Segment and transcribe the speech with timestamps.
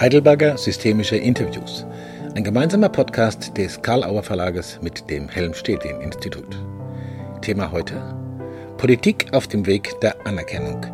[0.00, 1.84] Heidelberger Systemische Interviews.
[2.36, 6.62] Ein gemeinsamer Podcast des Karl Auer Verlages mit dem Helm-Stedin-Institut.
[7.42, 7.94] Thema heute:
[8.76, 10.86] Politik auf dem Weg der Anerkennung.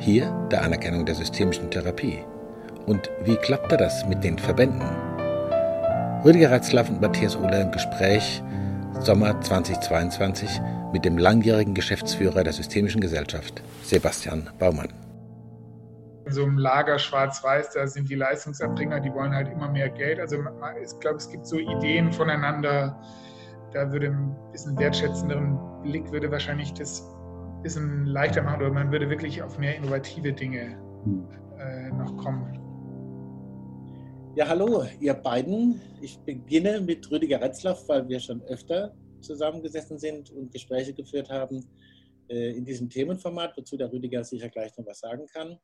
[0.00, 2.18] Hier der Anerkennung der systemischen Therapie.
[2.86, 4.82] Und wie klappte das mit den Verbänden?
[6.24, 8.42] Rüdiger Ratzlaff und Matthias Uhler im Gespräch
[8.98, 10.60] Sommer 2022
[10.92, 14.88] mit dem langjährigen Geschäftsführer der Systemischen Gesellschaft, Sebastian Baumann
[16.30, 20.20] in so einem Lager schwarz-weiß, da sind die Leistungserbringer, die wollen halt immer mehr Geld.
[20.20, 23.00] Also ich glaube, es gibt so Ideen voneinander.
[23.72, 28.92] Da würde ein bisschen wertschätzenderen Blick würde wahrscheinlich das ein bisschen leichter machen oder man
[28.92, 30.78] würde wirklich auf mehr innovative Dinge
[31.58, 32.56] äh, noch kommen.
[34.36, 35.80] Ja, hallo, ihr beiden.
[36.00, 41.64] Ich beginne mit Rüdiger Retzlaff, weil wir schon öfter zusammengesessen sind und Gespräche geführt haben
[42.28, 45.58] äh, in diesem Themenformat, wozu der Rüdiger sicher gleich noch was sagen kann.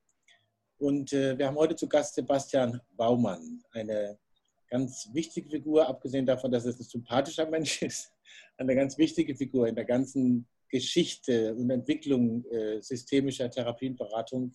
[0.78, 4.18] Und äh, wir haben heute zu Gast Sebastian Baumann, eine
[4.68, 8.12] ganz wichtige Figur, abgesehen davon, dass es ein sympathischer Mensch ist,
[8.58, 14.52] eine ganz wichtige Figur in der ganzen Geschichte und Entwicklung äh, systemischer Therapienberatung,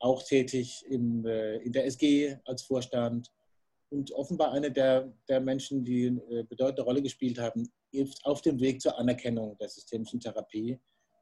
[0.00, 3.32] auch tätig im, äh, in der SG als Vorstand
[3.90, 7.70] und offenbar eine der, der Menschen, die eine äh, bedeutende Rolle gespielt haben
[8.24, 10.78] auf dem Weg zur Anerkennung der systemischen Therapie,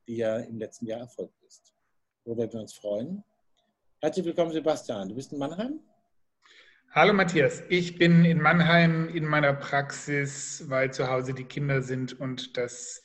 [0.08, 1.72] die ja im letzten Jahr erfolgt ist.
[2.24, 3.22] Worüber wir uns freuen.
[4.02, 5.08] Herzlich willkommen, Sebastian.
[5.08, 5.80] Du bist in Mannheim?
[6.90, 12.18] Hallo Matthias, ich bin in Mannheim in meiner Praxis, weil zu Hause die Kinder sind
[12.20, 13.02] und das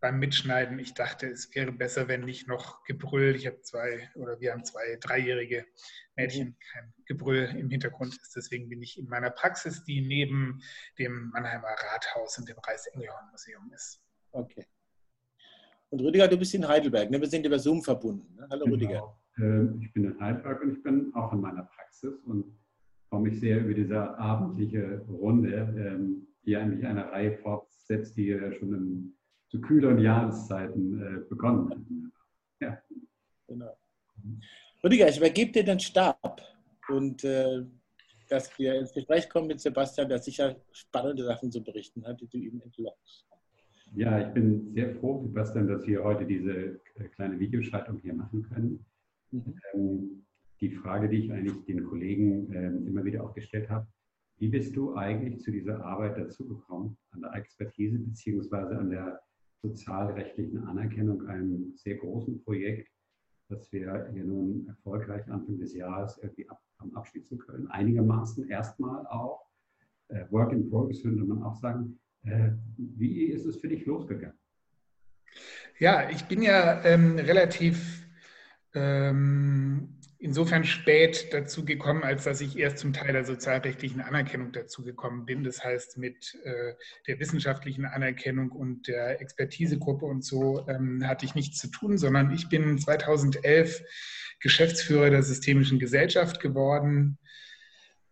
[0.00, 4.38] beim Mitschneiden, ich dachte, es wäre besser, wenn nicht noch Gebrüll, ich habe zwei oder
[4.38, 5.66] wir haben zwei dreijährige
[6.14, 8.36] Mädchen, kein Gebrüll im Hintergrund ist.
[8.36, 10.60] Deswegen bin ich in meiner Praxis, die neben
[11.00, 14.00] dem Mannheimer Rathaus und dem Reichs-Engelhorn-Museum ist.
[14.30, 14.66] Okay.
[15.90, 17.20] Und Rüdiger, du bist in Heidelberg, ne?
[17.20, 18.36] wir sind über Zoom verbunden.
[18.36, 18.46] Ne?
[18.50, 18.74] Hallo genau.
[18.74, 19.18] Rüdiger.
[19.40, 22.44] Ähm, ich bin in Heidelberg und ich bin auch in meiner Praxis und
[23.08, 28.52] freue mich sehr über diese abendliche Runde, ähm, die eigentlich eine Reihe fortsetzt, die ja
[28.52, 29.14] schon in
[29.48, 31.78] zu kühleren Jahreszeiten äh, begonnen hat.
[32.60, 32.82] Ja.
[33.46, 33.76] Genau.
[34.84, 36.42] Rüdiger, ich übergebe dir den Stab
[36.88, 37.64] und äh,
[38.28, 42.28] dass wir ins Gespräch kommen mit Sebastian, der sicher spannende Sachen zu berichten hat, die
[42.28, 43.26] du ihm entlockst.
[43.94, 48.42] Ja, ich bin sehr froh, Sebastian, dass wir heute diese äh, kleine Videoschaltung hier machen
[48.42, 48.84] können.
[49.30, 49.54] Mhm.
[49.74, 50.26] Ähm,
[50.60, 53.86] die Frage, die ich eigentlich den Kollegen ähm, immer wieder auch gestellt habe,
[54.38, 59.20] wie bist du eigentlich zu dieser Arbeit dazugekommen, an der Expertise beziehungsweise an der
[59.62, 62.88] sozialrechtlichen Anerkennung einem sehr großen Projekt,
[63.48, 67.66] das wir hier nun erfolgreich Anfang des Jahres irgendwie ab, haben abschließen können.
[67.68, 69.46] Einigermaßen erstmal auch.
[70.08, 71.98] Äh, Work in Progress würde man auch sagen.
[72.24, 74.38] Äh, wie ist es für dich losgegangen?
[75.78, 78.07] Ja, ich bin ja ähm, relativ
[78.78, 84.82] ähm, insofern spät dazu gekommen, als dass ich erst zum Teil der sozialrechtlichen Anerkennung dazu
[84.82, 85.44] gekommen bin.
[85.44, 86.74] Das heißt, mit äh,
[87.06, 92.32] der wissenschaftlichen Anerkennung und der Expertisegruppe und so ähm, hatte ich nichts zu tun, sondern
[92.32, 93.82] ich bin 2011
[94.40, 97.18] Geschäftsführer der Systemischen Gesellschaft geworden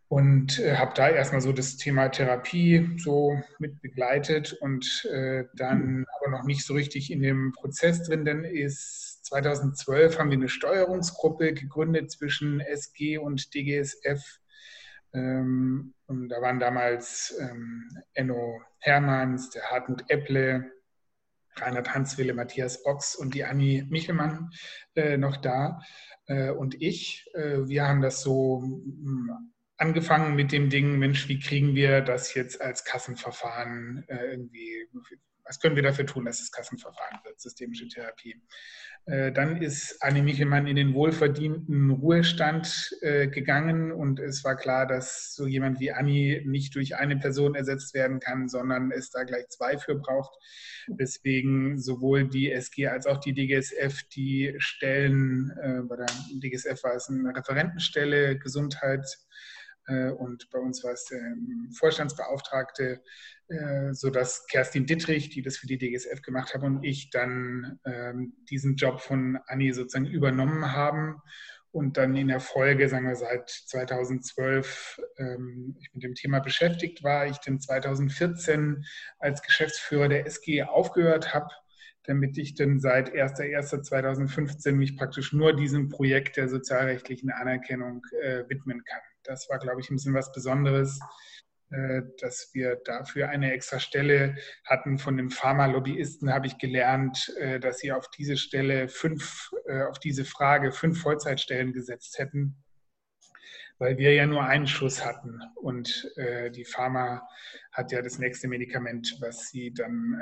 [0.09, 6.05] und äh, habe da erstmal so das Thema Therapie so mit begleitet und äh, dann
[6.21, 10.49] aber noch nicht so richtig in dem Prozess drin, denn ist 2012 haben wir eine
[10.49, 14.23] Steuerungsgruppe gegründet zwischen SG und DGSF.
[15.13, 20.71] Ähm, und da waren damals ähm, Enno Hermanns, der Hartmut Epple,
[21.57, 24.51] Reinhard Hanswille, Matthias Ochs und die Anni Michelmann
[24.95, 25.81] äh, noch da.
[26.27, 31.39] Äh, und ich, äh, wir haben das so hm, angefangen mit dem Ding, Mensch, wie
[31.39, 34.89] kriegen wir das jetzt als Kassenverfahren äh, irgendwie,
[35.45, 38.41] was können wir dafür tun, dass es Kassenverfahren wird, systemische Therapie.
[39.07, 44.85] Äh, dann ist Anne Michelmann in den wohlverdienten Ruhestand äh, gegangen und es war klar,
[44.87, 49.23] dass so jemand wie Anni nicht durch eine Person ersetzt werden kann, sondern es da
[49.23, 50.35] gleich zwei für braucht.
[50.89, 56.07] Deswegen sowohl die SG als auch die DGSF die Stellen, äh, bei der
[56.43, 59.07] DGSF war es eine Referentenstelle Gesundheit,
[59.89, 63.01] und bei uns war es der ähm, Vorstandsbeauftragte,
[63.49, 68.35] äh, sodass Kerstin Dittrich, die das für die DGSF gemacht hat, und ich dann ähm,
[68.51, 71.23] diesen Job von Anni sozusagen übernommen haben
[71.77, 77.05] und dann in der Folge, sagen wir seit 2012, ähm, ich mit dem Thema beschäftigt
[77.05, 78.83] war, ich dann 2014
[79.19, 81.51] als Geschäftsführer der SG aufgehört habe,
[82.05, 88.83] damit ich dann seit 1.1.2015 mich praktisch nur diesem Projekt der sozialrechtlichen Anerkennung äh, widmen
[88.85, 89.03] kann.
[89.27, 91.01] Das war, glaube ich, ein bisschen was Besonderes,
[91.71, 94.99] äh, dass wir dafür eine extra Stelle hatten.
[94.99, 99.99] Von den Pharmalobbyisten habe ich gelernt, äh, dass sie auf diese Stelle fünf, äh, auf
[99.99, 102.63] diese Frage fünf Vollzeitstellen gesetzt hätten.
[103.79, 107.29] weil wir ja nur einen Schuss hatten und die Pharma
[107.73, 110.17] hat ja das nächste Medikament, was sie dann,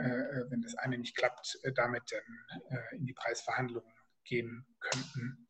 [0.50, 3.88] wenn das eine nicht klappt, damit dann in die Preisverhandlungen
[4.24, 5.46] gehen könnten.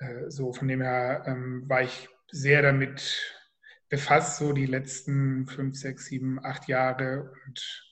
[0.00, 3.36] Äh, so von dem her ähm, war ich sehr damit
[3.88, 7.86] befasst, so die letzten fünf, sechs, sieben, acht Jahre und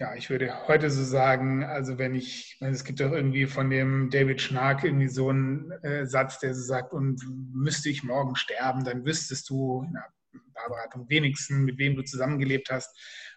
[0.00, 4.10] ja, ich würde heute so sagen, also wenn ich, es gibt doch irgendwie von dem
[4.10, 7.22] David Schnark irgendwie so einen äh, Satz, der so sagt, und
[7.54, 10.04] müsste ich morgen sterben, dann wüsstest du, na,
[10.52, 12.90] Barbara, am wenigsten, mit wem du zusammengelebt hast.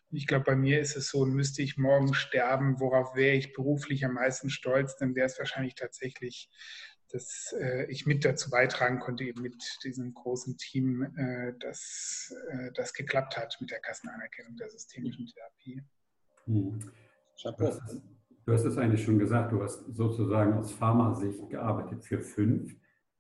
[0.10, 3.54] Und ich glaube, bei mir ist es so, müsste ich morgen sterben, worauf wäre ich
[3.54, 6.50] beruflich am meisten stolz, dann wäre es wahrscheinlich tatsächlich,
[7.12, 12.72] dass äh, ich mit dazu beitragen konnte, eben mit diesem großen Team, äh, dass äh,
[12.74, 15.82] das geklappt hat mit der Kassenanerkennung der systemischen Therapie.
[16.46, 16.80] Hm.
[17.44, 17.82] Du hast,
[18.46, 22.76] du hast es eigentlich schon gesagt, du hast sozusagen aus Pharmasicht gearbeitet für fünf.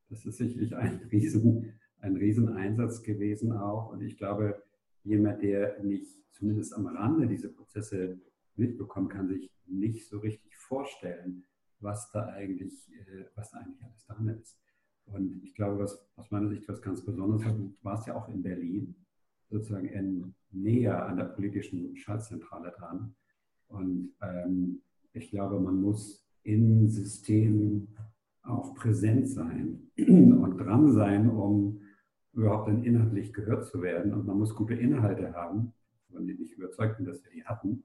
[0.09, 3.91] Das ist sicherlich ein Riesen, ein Rieseneinsatz gewesen auch.
[3.91, 4.63] Und ich glaube,
[5.03, 8.19] jemand, der nicht zumindest am Rande diese Prozesse
[8.55, 11.45] mitbekommt, kann sich nicht so richtig vorstellen,
[11.79, 14.59] was da eigentlich, äh, was da eigentlich alles dran ist.
[15.05, 18.27] Und ich glaube, was aus meiner Sicht was ganz Besonderes war, du warst ja auch
[18.27, 18.95] in Berlin
[19.49, 23.15] sozusagen in, näher an der politischen Schaltzentrale dran.
[23.67, 24.81] Und ähm,
[25.13, 27.95] ich glaube, man muss in Systemen
[28.43, 31.81] auch präsent sein und dran sein, um
[32.33, 34.13] überhaupt dann inhaltlich gehört zu werden.
[34.13, 35.73] Und man muss gute Inhalte haben,
[36.11, 37.83] von denen ich überzeugt bin, dass wir die hatten.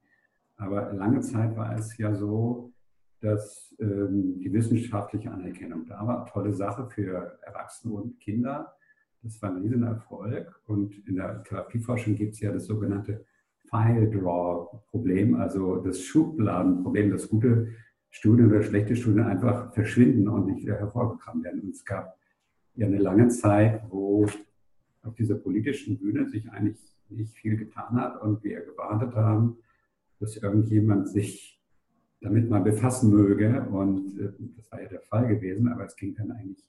[0.57, 2.72] Aber lange Zeit war es ja so,
[3.23, 6.25] dass ähm, die wissenschaftliche Anerkennung da war.
[6.25, 8.75] Tolle Sache für Erwachsene und Kinder.
[9.21, 10.61] Das war ein Riesenerfolg.
[10.65, 13.25] Und in der Therapieforschung gibt es ja das sogenannte
[13.69, 17.69] File-Draw-Problem, also das Schubladenproblem, dass gute
[18.09, 21.61] Studien oder schlechte Studien einfach verschwinden und nicht wieder hervorgekramt werden.
[21.61, 22.17] Und es gab
[22.75, 24.27] ja eine lange Zeit, wo
[25.01, 26.77] auf dieser politischen Bühne sich eigentlich
[27.07, 29.57] nicht viel getan hat und wir gewartet haben,
[30.19, 31.62] dass irgendjemand sich
[32.23, 33.67] damit mal befassen möge.
[33.69, 36.65] Und äh, das war ja der Fall gewesen, aber es ging dann eigentlich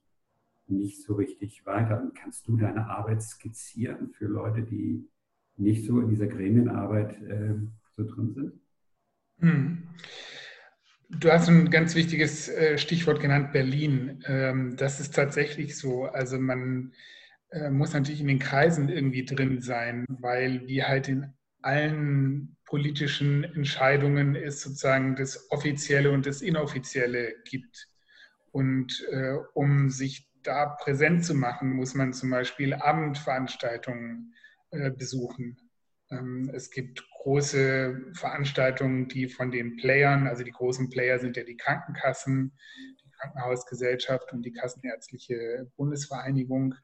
[0.67, 2.03] nicht so richtig weiter.
[2.03, 5.09] Und kannst du deine Arbeit skizzieren für Leute, die
[5.57, 7.55] nicht so in dieser Gremienarbeit äh,
[7.97, 8.53] so drin sind?
[9.39, 9.83] Hm.
[11.11, 14.25] Du hast ein ganz wichtiges äh, Stichwort genannt, Berlin.
[14.27, 16.05] Ähm, das ist tatsächlich so.
[16.05, 16.93] Also man
[17.51, 23.45] äh, muss natürlich in den Kreisen irgendwie drin sein, weil wie halt in allen politischen
[23.45, 27.89] Entscheidungen es sozusagen das Offizielle und das Inoffizielle gibt.
[28.53, 34.35] Und äh, um sich da präsent zu machen, muss man zum Beispiel Abendveranstaltungen
[34.71, 35.57] äh, besuchen.
[36.11, 41.45] Ähm, es gibt große Veranstaltungen, die von den Playern, also die großen Player sind ja
[41.45, 42.53] die Krankenkassen,
[43.03, 46.75] die Krankenhausgesellschaft und die Kassenärztliche Bundesvereinigung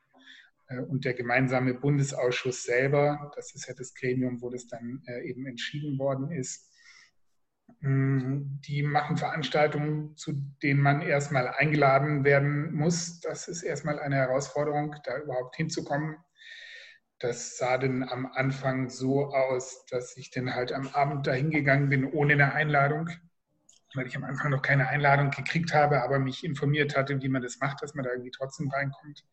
[0.78, 3.32] und der gemeinsame Bundesausschuss selber.
[3.36, 6.70] Das ist ja das Gremium, wo das dann äh, eben entschieden worden ist
[7.80, 10.32] Mm, die machen Veranstaltungen, zu
[10.62, 13.20] denen man erstmal eingeladen werden muss.
[13.20, 16.16] Das ist erstmal eine Herausforderung, da überhaupt hinzukommen.
[17.18, 21.88] Das sah dann am Anfang so aus, dass ich dann halt am Abend dahin gegangen
[21.90, 23.10] bin ohne eine Einladung,
[23.94, 27.42] weil ich am Anfang noch keine Einladung gekriegt habe, aber mich informiert hatte, wie man
[27.42, 29.24] das macht, dass man da irgendwie trotzdem reinkommt.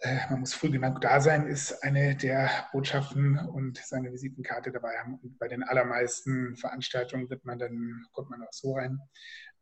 [0.00, 4.96] Äh, man muss früh genug da sein, ist eine der Botschaften und seine Visitenkarte dabei
[4.98, 5.18] haben.
[5.22, 8.98] Und bei den allermeisten Veranstaltungen wird man dann, kommt man auch so rein.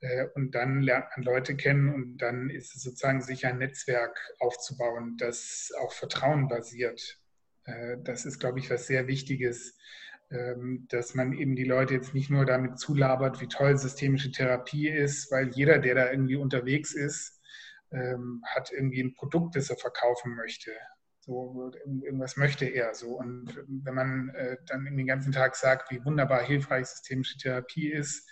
[0.01, 4.17] Äh, und dann lernt man Leute kennen und dann ist es sozusagen sich ein Netzwerk
[4.39, 7.19] aufzubauen, das auf Vertrauen basiert.
[7.65, 9.77] Äh, das ist, glaube ich, was sehr Wichtiges,
[10.31, 14.89] ähm, dass man eben die Leute jetzt nicht nur damit zulabert, wie toll systemische Therapie
[14.89, 17.38] ist, weil jeder, der da irgendwie unterwegs ist,
[17.93, 20.73] ähm, hat irgendwie ein Produkt, das er verkaufen möchte.
[21.21, 23.19] So, irgendwas möchte er so.
[23.19, 28.29] Und wenn man äh, dann den ganzen Tag sagt, wie wunderbar hilfreich systemische Therapie ist,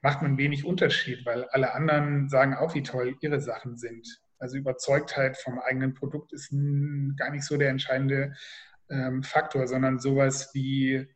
[0.00, 4.20] macht man wenig Unterschied, weil alle anderen sagen auch, wie toll ihre Sachen sind.
[4.38, 6.54] Also Überzeugtheit vom eigenen Produkt ist
[7.16, 8.34] gar nicht so der entscheidende
[8.90, 11.08] ähm, Faktor, sondern sowas wie,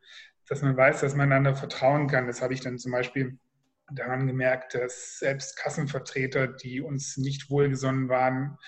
[0.49, 2.27] dass man weiß, dass man einander vertrauen kann.
[2.27, 3.39] Das habe ich dann zum Beispiel
[3.93, 8.59] daran gemerkt, dass selbst Kassenvertreter, die uns nicht wohlgesonnen waren,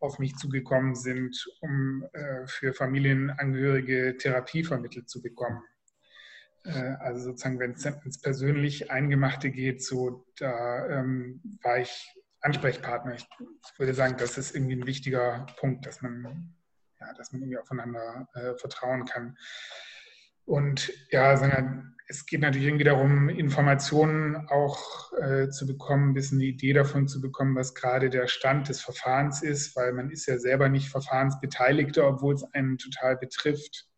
[0.00, 5.62] auf mich zugekommen sind, um äh, für Familienangehörige Therapie vermittelt zu bekommen.
[6.64, 12.08] Äh, also sozusagen, wenn es ins persönlich Eingemachte geht, so da ähm, war ich
[12.40, 13.14] Ansprechpartner.
[13.14, 13.28] Ich,
[13.78, 16.54] würde sagen, das ist irgendwie ein wichtiger Punkt, dass man,
[17.00, 19.36] ja, dass man irgendwie aufeinander äh, vertrauen kann.
[20.44, 26.38] Und ja, sondern es geht natürlich irgendwie darum, Informationen auch äh, zu bekommen, ein bisschen
[26.38, 30.26] eine Idee davon zu bekommen, was gerade der Stand des Verfahrens ist, weil man ist
[30.26, 33.88] ja selber nicht Verfahrensbeteiligter, obwohl es einen total betrifft.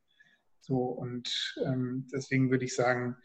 [0.67, 3.19] So, und ähm, deswegen würde ich sagen,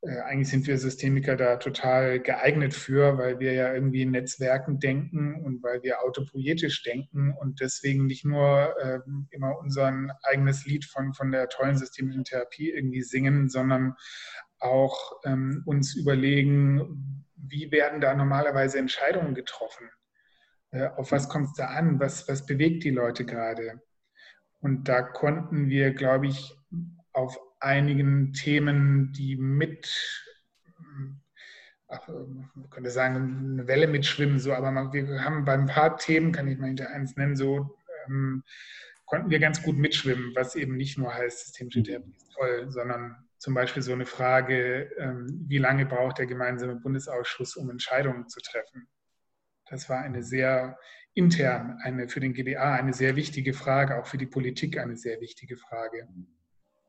[0.00, 4.80] äh, eigentlich sind wir Systemiker da total geeignet für, weil wir ja irgendwie in Netzwerken
[4.80, 8.98] denken und weil wir autopoietisch denken und deswegen nicht nur äh,
[9.30, 9.92] immer unser
[10.24, 13.94] eigenes Lied von, von der tollen systemischen Therapie irgendwie singen, sondern
[14.58, 19.88] auch ähm, uns überlegen, wie werden da normalerweise Entscheidungen getroffen?
[20.72, 22.00] Äh, auf was kommt es da an?
[22.00, 23.80] Was, was bewegt die Leute gerade?
[24.60, 26.54] Und da konnten wir, glaube ich,
[27.12, 30.24] auf einigen Themen, die mit,
[31.88, 36.32] ach, man könnte sagen, eine Welle mitschwimmen, so, aber wir haben bei ein paar Themen,
[36.32, 37.76] kann ich mal hinter eins nennen, so
[38.06, 38.42] ähm,
[39.06, 43.16] konnten wir ganz gut mitschwimmen, was eben nicht nur heißt, systemische Therapie ist toll, sondern
[43.38, 48.40] zum Beispiel so eine Frage, ähm, wie lange braucht der gemeinsame Bundesausschuss, um Entscheidungen zu
[48.40, 48.88] treffen?
[49.68, 50.78] Das war eine sehr
[51.14, 55.20] intern, eine für den GBA eine sehr wichtige Frage, auch für die Politik eine sehr
[55.20, 56.08] wichtige Frage.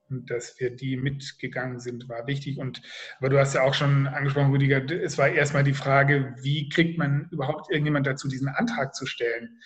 [0.09, 2.59] Und dass wir die mitgegangen sind, war wichtig.
[2.59, 2.81] Und,
[3.19, 6.97] aber du hast ja auch schon angesprochen, Rüdiger, es war erstmal die Frage, wie kriegt
[6.97, 9.61] man überhaupt irgendjemand dazu, diesen Antrag zu stellen?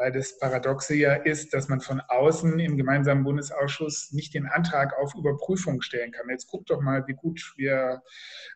[0.00, 4.94] Weil das Paradoxe ja ist, dass man von außen im gemeinsamen Bundesausschuss nicht den Antrag
[4.98, 6.30] auf Überprüfung stellen kann.
[6.30, 8.02] Jetzt guck doch mal, wie gut wir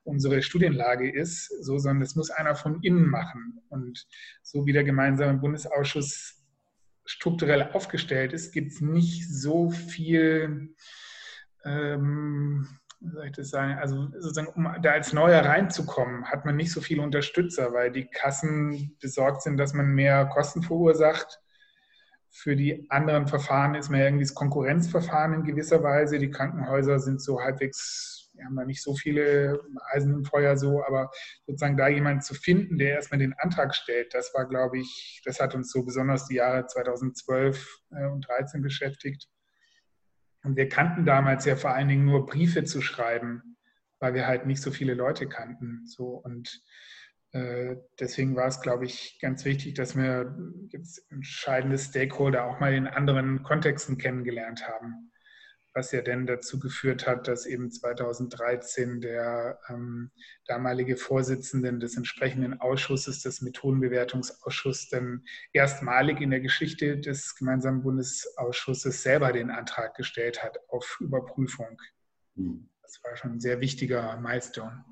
[0.04, 3.60] unsere Studienlage ist, so, sondern das muss einer von innen machen.
[3.68, 4.06] Und
[4.42, 6.42] so wie der gemeinsame Bundesausschuss
[7.04, 10.74] strukturell aufgestellt ist, gibt es nicht so viel
[11.62, 12.66] ähm,
[13.12, 16.80] soll ich das sagen, also sozusagen, um da als Neuer reinzukommen, hat man nicht so
[16.80, 21.40] viele Unterstützer, weil die Kassen besorgt sind, dass man mehr Kosten verursacht.
[22.30, 26.18] Für die anderen Verfahren ist man irgendwie das Konkurrenzverfahren in gewisser Weise.
[26.18, 29.60] Die Krankenhäuser sind so halbwegs, wir haben da nicht so viele
[29.92, 31.10] Eisen im Feuer so, aber
[31.46, 35.38] sozusagen da jemanden zu finden, der erstmal den Antrag stellt, das war, glaube ich, das
[35.38, 39.28] hat uns so besonders die Jahre 2012 äh, und 2013 beschäftigt.
[40.44, 43.56] Und wir kannten damals ja vor allen Dingen nur Briefe zu schreiben,
[43.98, 45.86] weil wir halt nicht so viele Leute kannten.
[45.86, 46.62] So und
[47.32, 50.36] äh, deswegen war es, glaube ich, ganz wichtig, dass wir
[50.68, 55.10] jetzt entscheidende Stakeholder auch mal in anderen Kontexten kennengelernt haben
[55.74, 60.12] was ja denn dazu geführt hat, dass eben 2013 der ähm,
[60.46, 69.02] damalige Vorsitzende des entsprechenden Ausschusses, des Methodenbewertungsausschusses, dann erstmalig in der Geschichte des gemeinsamen Bundesausschusses
[69.02, 71.80] selber den Antrag gestellt hat auf Überprüfung.
[72.36, 72.70] Hm.
[72.82, 74.84] Das war schon ein sehr wichtiger Milestone.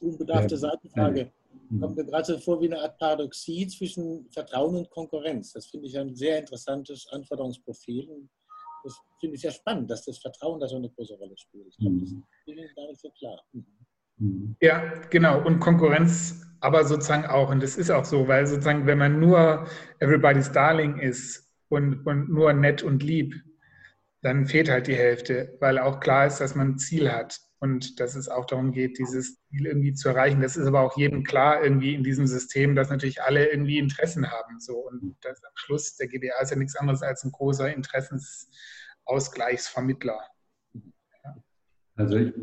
[0.00, 1.32] Unbedarfte Seitenfrage.
[1.68, 1.80] Hm.
[1.80, 5.52] Kommt mir gerade so vor wie eine Art Paradoxie zwischen Vertrauen und Konkurrenz.
[5.52, 8.28] Das finde ich ein sehr interessantes Anforderungsprofil
[9.20, 11.66] finde ich sehr spannend, dass das Vertrauen da so eine große Rolle spielt.
[11.68, 13.40] Ich glaube, das ist mir gar nicht so klar.
[13.52, 13.66] Mhm.
[14.18, 14.56] mhm.
[14.60, 15.44] Ja, genau.
[15.44, 17.50] Und Konkurrenz aber sozusagen auch.
[17.50, 19.66] Und das ist auch so, weil sozusagen, wenn man nur
[20.00, 23.34] Everybody's Darling ist und, und nur nett und lieb,
[24.22, 28.00] dann fehlt halt die Hälfte, weil auch klar ist, dass man ein Ziel hat und
[28.00, 30.42] dass es auch darum geht, dieses Ziel irgendwie zu erreichen.
[30.42, 34.30] Das ist aber auch jedem klar irgendwie in diesem System, dass natürlich alle irgendwie Interessen
[34.30, 34.58] haben.
[34.58, 37.72] So und das am Schluss der GBA ist ja nichts anderes als ein großer
[39.06, 40.18] Interessensausgleichsvermittler.
[41.96, 42.34] Also ich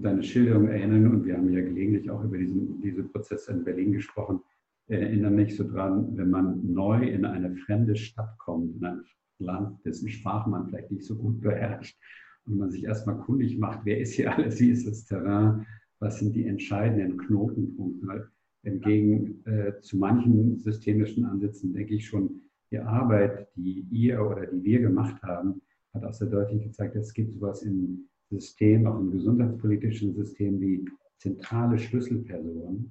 [0.00, 3.92] deine Schilderung erinnern und wir haben ja gelegentlich auch über diesen, diese Prozesse in Berlin
[3.92, 4.40] gesprochen,
[4.86, 9.04] erinnere mich so dran, wenn man neu in eine fremde Stadt kommt, in ein
[9.38, 11.98] Land, dessen Sprache man vielleicht nicht so gut beherrscht
[12.46, 15.66] und man sich erstmal kundig macht, wer ist hier alles, wie ist das Terrain,
[15.98, 18.30] was sind die entscheidenden Knotenpunkte.
[18.62, 22.43] Entgegen äh, zu manchen systemischen Ansätzen denke ich schon,
[22.74, 25.62] die Arbeit, die ihr oder die wir gemacht haben,
[25.92, 30.84] hat auch sehr deutlich gezeigt, es gibt sowas im System, auch im gesundheitspolitischen System, wie
[31.18, 32.90] zentrale Schlüsselpersonen,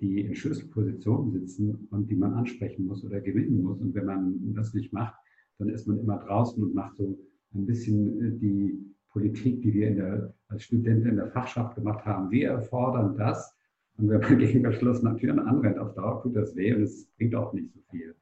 [0.00, 3.80] die in Schlüsselpositionen sitzen und die man ansprechen muss oder gewinnen muss.
[3.80, 5.14] Und wenn man das nicht macht,
[5.58, 7.18] dann ist man immer draußen und macht so
[7.54, 8.78] ein bisschen äh, die
[9.12, 12.30] Politik, die wir der, als Studenten in der Fachschaft gemacht haben.
[12.30, 13.56] Wir erfordern das.
[13.96, 17.34] Und wenn man gegen verschlossene Türen anrennt, auf Dauer tut das weh und es bringt
[17.34, 18.14] auch nicht so viel.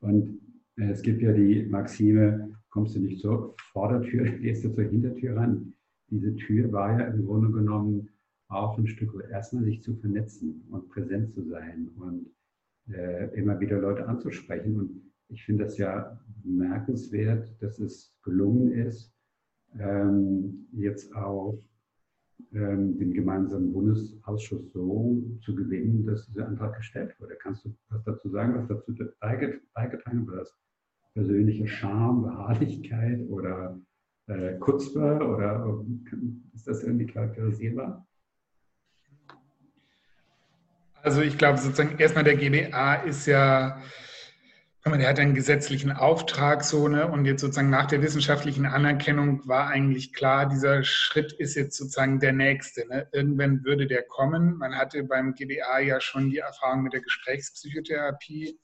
[0.00, 0.40] Und
[0.76, 5.36] äh, es gibt ja die Maxime, kommst du nicht zur Vordertür, gehst du zur Hintertür
[5.36, 5.74] ran.
[6.10, 8.08] Diese Tür war ja im Grunde genommen
[8.48, 12.30] auch ein Stück erstmal sich zu vernetzen und präsent zu sein und
[12.90, 14.76] äh, immer wieder Leute anzusprechen.
[14.76, 19.12] Und ich finde das ja bemerkenswert, dass es gelungen ist,
[19.78, 21.62] ähm, jetzt auch
[22.50, 27.36] den gemeinsamen Bundesausschuss so zu gewinnen, dass dieser Antrag gestellt wurde.
[27.36, 30.26] Kannst du was dazu sagen, was dazu beigetragen?
[30.26, 30.56] Das
[31.14, 33.78] persönliche Charme, Beharrlichkeit oder
[34.28, 35.84] äh, Kutzpe oder
[36.54, 38.06] ist das irgendwie charakterisierbar?
[41.02, 43.80] Also ich glaube sozusagen erstmal der GBA ist ja
[44.84, 47.06] der hat einen gesetzlichen Auftrag so, ne?
[47.08, 52.20] Und jetzt sozusagen nach der wissenschaftlichen Anerkennung war eigentlich klar, dieser Schritt ist jetzt sozusagen
[52.20, 52.86] der nächste.
[52.88, 53.08] Ne?
[53.12, 54.56] Irgendwann würde der kommen.
[54.56, 58.58] Man hatte beim GBA ja schon die Erfahrung mit der Gesprächspsychotherapie,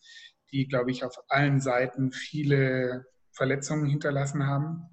[0.50, 4.84] die, glaube ich, auf allen Seiten viele Verletzungen hinterlassen haben.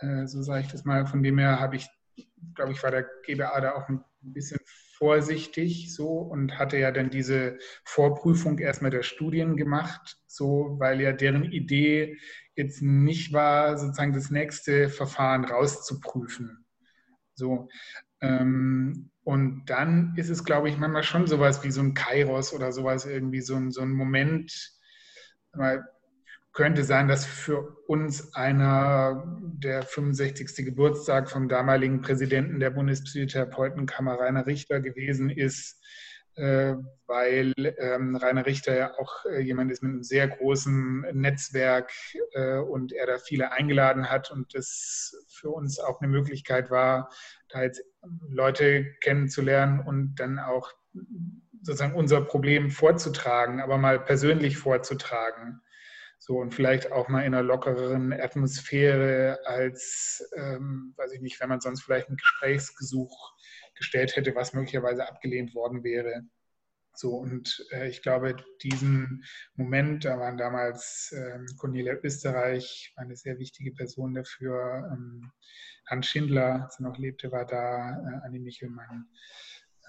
[0.00, 1.06] Äh, so sage ich das mal.
[1.06, 1.88] Von dem her habe ich,
[2.54, 4.60] glaube ich, war der GBA da auch ein bisschen
[5.00, 11.12] vorsichtig so und hatte ja dann diese Vorprüfung erstmal der Studien gemacht, so weil ja
[11.12, 12.18] deren Idee
[12.54, 16.66] jetzt nicht war, sozusagen das nächste Verfahren rauszuprüfen.
[17.34, 17.70] So.
[18.20, 22.70] Ähm, und dann ist es, glaube ich, manchmal schon sowas wie so ein Kairos oder
[22.70, 24.52] sowas, irgendwie so ein, so ein Moment,
[26.52, 30.64] könnte sein, dass für uns einer der 65.
[30.64, 35.80] Geburtstag vom damaligen Präsidenten der Bundespsychotherapeutenkammer Rainer Richter gewesen ist,
[36.34, 36.74] äh,
[37.06, 41.92] weil ähm, Rainer Richter ja auch äh, jemand ist mit einem sehr großen Netzwerk
[42.32, 47.10] äh, und er da viele eingeladen hat und das für uns auch eine Möglichkeit war,
[47.48, 47.82] da jetzt
[48.28, 50.72] Leute kennenzulernen und dann auch
[51.62, 55.60] sozusagen unser Problem vorzutragen, aber mal persönlich vorzutragen.
[56.30, 61.48] So und vielleicht auch mal in einer lockereren Atmosphäre als, ähm, weiß ich nicht, wenn
[61.48, 63.32] man sonst vielleicht ein Gesprächsgesuch
[63.74, 66.22] gestellt hätte, was möglicherweise abgelehnt worden wäre.
[66.94, 69.24] So, und äh, ich glaube, diesen
[69.56, 75.32] Moment, da waren damals ähm, Cornelia Österreich, eine sehr wichtige Person dafür, ähm,
[75.88, 79.08] Hans Schindler, als er noch lebte, war da, äh, Annie Michelmann,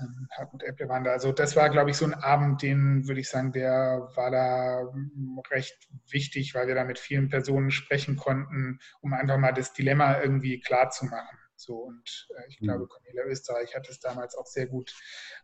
[0.01, 1.11] ähm, Hartmut Epple waren da.
[1.11, 4.81] Also das war, glaube ich, so ein Abend, den würde ich sagen, der war da
[4.91, 5.77] hm, recht
[6.09, 10.59] wichtig, weil wir da mit vielen Personen sprechen konnten, um einfach mal das Dilemma irgendwie
[10.59, 11.37] klar zu machen.
[11.61, 12.87] So, und äh, ich glaube, mhm.
[12.87, 14.93] Cornelia Österreich hat es damals auch sehr gut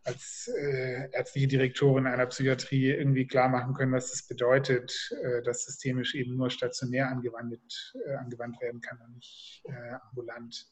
[0.04, 5.66] als äh, ärztliche Direktorin einer Psychiatrie irgendwie klar machen können, was das bedeutet, äh, dass
[5.66, 10.68] systemisch eben nur stationär angewandt, äh, angewandt werden kann und nicht äh, ambulant.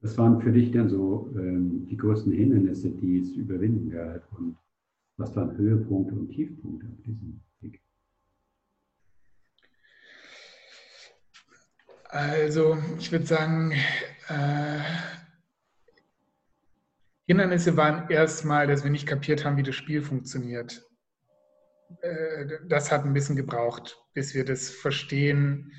[0.00, 4.22] Was waren für dich denn so ähm, die größten Hindernisse, die es überwinden galt?
[4.36, 4.56] Und
[5.16, 7.80] was waren Höhepunkte und Tiefpunkte auf diesem Weg?
[12.04, 13.72] Also, ich würde sagen,
[14.28, 14.80] äh,
[17.26, 20.88] Hindernisse waren erstmal, dass wir nicht kapiert haben, wie das Spiel funktioniert.
[22.00, 25.72] Äh, das hat ein bisschen gebraucht, bis wir das verstehen,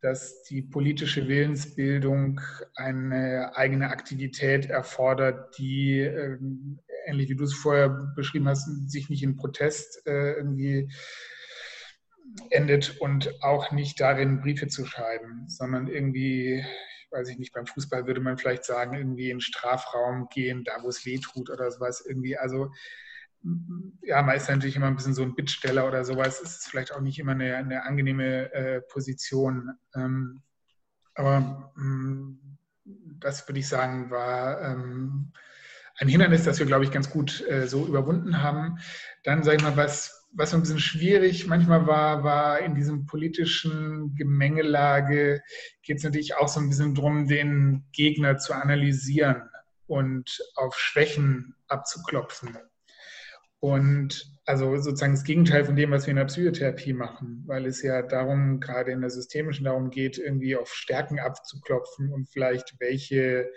[0.00, 2.40] dass die politische Willensbildung
[2.74, 9.22] eine eigene Aktivität erfordert, die, ähm, ähnlich wie du es vorher beschrieben hast, sich nicht
[9.22, 10.90] in Protest äh, irgendwie
[12.50, 16.64] endet und auch nicht darin, Briefe zu schreiben, sondern irgendwie,
[17.10, 20.82] weiß ich nicht, beim Fußball würde man vielleicht sagen, irgendwie in den Strafraum gehen, da
[20.82, 22.36] wo es weh tut oder sowas irgendwie.
[22.36, 22.70] Also
[24.02, 26.40] ja, man ist natürlich immer ein bisschen so ein Bittsteller oder sowas.
[26.42, 29.70] Es ist vielleicht auch nicht immer eine, eine angenehme äh, Position.
[29.94, 30.42] Ähm,
[31.14, 35.32] aber ähm, das würde ich sagen, war ähm,
[35.96, 38.78] ein Hindernis, das wir, glaube ich, ganz gut äh, so überwunden haben.
[39.24, 44.14] Dann, sage ich mal, was, was ein bisschen schwierig manchmal war, war in diesem politischen
[44.14, 45.42] Gemengelage
[45.82, 49.48] geht es natürlich auch so ein bisschen darum, den Gegner zu analysieren
[49.86, 52.56] und auf Schwächen abzuklopfen.
[53.60, 57.82] Und also sozusagen das Gegenteil von dem, was wir in der Psychotherapie machen, weil es
[57.82, 63.50] ja darum, gerade in der systemischen, darum geht, irgendwie auf Stärken abzuklopfen und vielleicht welche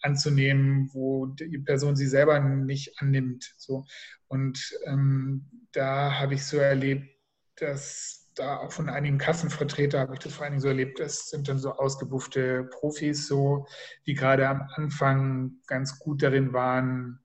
[0.00, 3.52] anzunehmen, wo die Person sie selber nicht annimmt.
[3.56, 3.84] So.
[4.28, 7.08] Und ähm, da habe ich so erlebt,
[7.56, 11.28] dass da auch von einigen Kassenvertretern habe ich das vor allen Dingen so erlebt, das
[11.28, 13.66] sind dann so ausgebuffte Profis, so,
[14.06, 17.18] die gerade am Anfang ganz gut darin waren,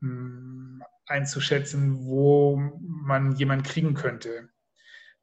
[0.00, 4.48] hm, einzuschätzen, wo man jemanden kriegen könnte.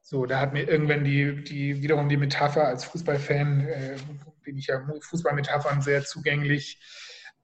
[0.02, 3.98] So, da hat mir irgendwann die, die wiederum die Metapher als Fußballfan, äh,
[4.44, 6.80] bin ich ja Fußballmetaphern sehr zugänglich.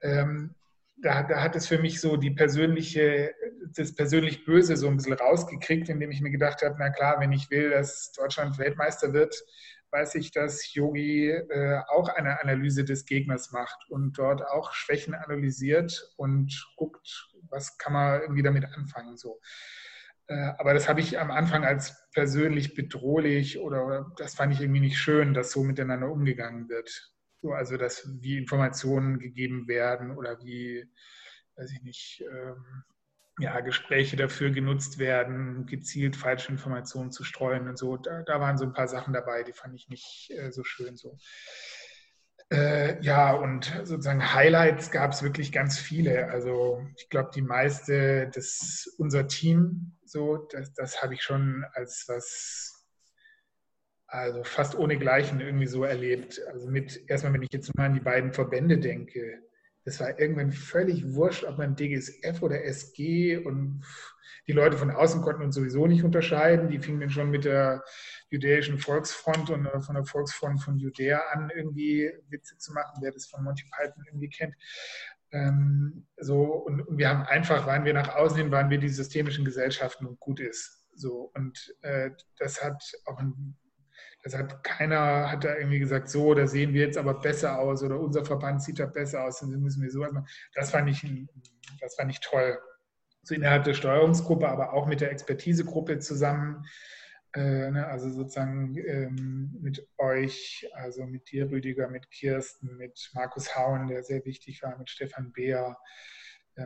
[0.01, 0.55] Ähm,
[0.95, 3.33] da, da, hat es für mich so die persönliche,
[3.75, 7.33] das persönlich Böse so ein bisschen rausgekriegt, indem ich mir gedacht habe, na klar, wenn
[7.33, 9.35] ich will, dass Deutschland Weltmeister wird,
[9.93, 15.13] weiß ich, dass Yogi äh, auch eine Analyse des Gegners macht und dort auch Schwächen
[15.13, 19.15] analysiert und guckt, was kann man irgendwie damit anfangen.
[19.15, 19.39] So.
[20.27, 24.81] Äh, aber das habe ich am Anfang als persönlich bedrohlich oder das fand ich irgendwie
[24.81, 27.13] nicht schön, dass so miteinander umgegangen wird.
[27.41, 30.89] So, also dass wie Informationen gegeben werden oder wie,
[31.55, 32.83] weiß ich nicht, ähm,
[33.43, 37.97] ja, Gespräche dafür genutzt werden, gezielt falsche Informationen zu streuen und so.
[37.97, 40.95] Da, da waren so ein paar Sachen dabei, die fand ich nicht äh, so schön
[40.95, 41.17] so.
[42.49, 46.29] Äh, ja, und sozusagen Highlights gab es wirklich ganz viele.
[46.29, 52.05] Also ich glaube, die meiste, das unser Team, so, das, das habe ich schon als
[52.07, 52.87] was,
[54.07, 56.41] also fast ohne Gleichen irgendwie so erlebt.
[56.47, 59.41] Also mit, erstmal, wenn ich jetzt mal an die beiden Verbände denke,
[59.85, 63.83] das war irgendwann völlig wurscht, ob man DGSF oder SG und
[64.47, 66.69] die Leute von außen konnten uns sowieso nicht unterscheiden.
[66.69, 67.83] Die fingen dann schon mit der
[68.29, 73.11] Judäischen Volksfront und äh, von der Volksfront von Judäa an, irgendwie Witze zu machen, wer
[73.11, 74.55] das von Monty Python irgendwie kennt.
[75.31, 78.89] Ähm, so, und, und, wir haben einfach, waren wir nach außen hin, waren wir die
[78.89, 80.85] systemischen Gesellschaften und gut ist.
[80.95, 83.55] So, und äh, das hat auch ein
[84.23, 87.83] das hat keiner hat da irgendwie gesagt, so, da sehen wir jetzt aber besser aus
[87.83, 90.25] oder unser Verband sieht da besser aus, dann müssen wir so machen.
[90.53, 91.05] Das fand ich,
[91.81, 92.57] das fand ich toll.
[93.23, 96.65] So innerhalb der Steuerungsgruppe, aber auch mit der Expertisegruppe zusammen.
[97.35, 103.55] Äh, ne, also sozusagen ähm, mit euch, also mit dir, Rüdiger, mit Kirsten, mit Markus
[103.55, 105.77] Hauen, der sehr wichtig war, mit Stefan Beer,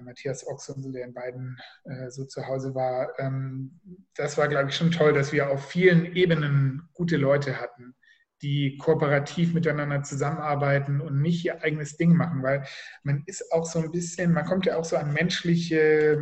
[0.01, 3.09] Matthias Ochsensel, der in beiden äh, so zu Hause war.
[3.19, 3.79] Ähm,
[4.15, 7.95] das war, glaube ich, schon toll, dass wir auf vielen Ebenen gute Leute hatten,
[8.41, 12.65] die kooperativ miteinander zusammenarbeiten und nicht ihr eigenes Ding machen, weil
[13.03, 16.17] man ist auch so ein bisschen, man kommt ja auch so an menschliche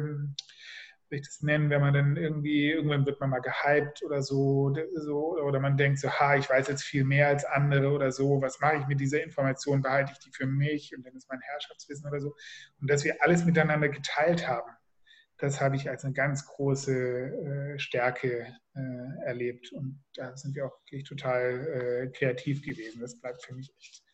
[1.10, 4.76] will ich das nennen, wenn man dann irgendwie, irgendwann wird man mal gehypt oder so,
[4.96, 8.42] so, oder man denkt so, ha, ich weiß jetzt viel mehr als andere oder so,
[8.42, 11.42] was mache ich mit dieser Information, behalte ich die für mich und dann ist mein
[11.42, 12.36] Herrschaftswissen oder so.
[12.82, 14.70] Und dass wir alles miteinander geteilt haben,
[15.38, 19.72] das habe ich als eine ganz große äh, Stärke äh, erlebt.
[19.74, 23.02] Und da sind wir auch wirklich total äh, kreativ gewesen.
[23.02, 24.05] Das bleibt für mich echt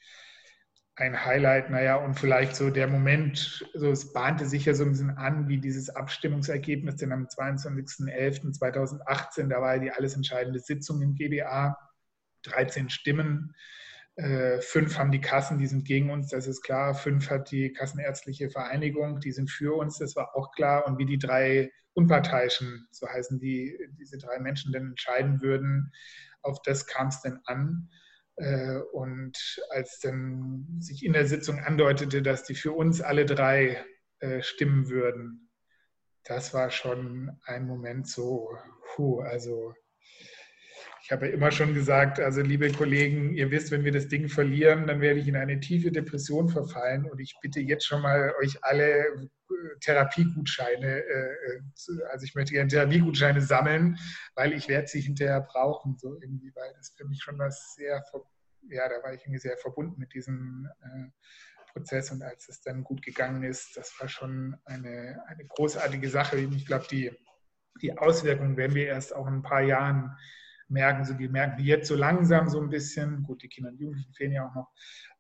[0.96, 4.92] ein Highlight, naja, und vielleicht so der Moment, so es bahnte sich ja so ein
[4.92, 11.02] bisschen an, wie dieses Abstimmungsergebnis, denn am 22.11.2018, da war ja die alles entscheidende Sitzung
[11.02, 11.78] im GBA,
[12.44, 13.56] 13 Stimmen,
[14.16, 17.72] äh, fünf haben die Kassen, die sind gegen uns, das ist klar, fünf hat die
[17.72, 22.86] Kassenärztliche Vereinigung, die sind für uns, das war auch klar, und wie die drei Unparteiischen,
[22.92, 25.94] so heißen die, diese drei Menschen denn entscheiden würden,
[26.42, 27.90] auf das kam es denn an.
[28.38, 33.84] Äh, und als dann sich in der Sitzung andeutete, dass die für uns alle drei
[34.20, 35.50] äh, stimmen würden,
[36.24, 38.50] das war schon ein Moment so,
[38.94, 39.74] puh, also
[41.04, 44.30] ich habe ja immer schon gesagt, also liebe Kollegen, ihr wisst, wenn wir das Ding
[44.30, 48.34] verlieren, dann werde ich in eine tiefe Depression verfallen und ich bitte jetzt schon mal
[48.42, 49.30] euch alle
[49.80, 51.62] Therapiegutscheine, äh,
[52.12, 53.98] also ich möchte gerne Therapiegutscheine sammeln,
[54.36, 58.04] weil ich werde sie hinterher brauchen, so irgendwie, weil das für mich schon was sehr,
[58.70, 61.08] ja, da war ich irgendwie sehr verbunden mit diesem äh,
[61.74, 66.38] Prozess und als es dann gut gegangen ist, das war schon eine, eine großartige Sache.
[66.38, 67.12] Ich glaube, die,
[67.82, 70.16] die Auswirkungen werden wir erst auch in ein paar Jahren
[70.72, 71.06] merken.
[71.06, 73.24] So, die merken die jetzt so langsam so ein bisschen.
[73.24, 74.72] Gut, die Kinder und Jugendlichen fehlen ja auch noch.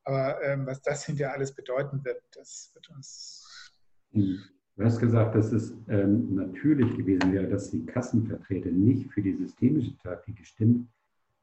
[0.03, 3.71] Aber ähm, was das hinterher alles bedeuten wird, das wird uns.
[4.13, 4.39] Hm.
[4.77, 9.35] Du hast gesagt, dass es ähm, natürlich gewesen wäre, dass die Kassenvertreter nicht für die
[9.35, 10.87] systemische Therapie gestimmt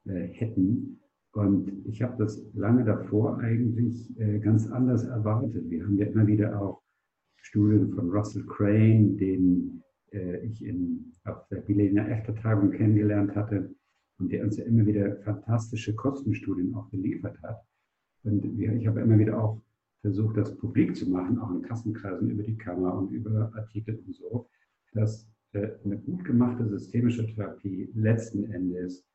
[0.05, 0.99] äh, hätten.
[1.31, 5.69] Und ich habe das lange davor eigentlich äh, ganz anders erwartet.
[5.69, 6.81] Wir haben ja immer wieder auch
[7.37, 13.73] Studien von Russell Crane, den äh, ich in, auf der Berliner Efta-Tagung kennengelernt hatte
[14.19, 17.63] und der uns ja immer wieder fantastische Kostenstudien auch geliefert hat.
[18.23, 19.61] Und ich habe immer wieder auch
[20.01, 24.13] versucht, das publik zu machen, auch in Kassenkreisen über die Kammer und über Artikel und
[24.15, 24.47] so,
[24.93, 29.05] dass äh, eine gut gemachte systemische Therapie letzten Endes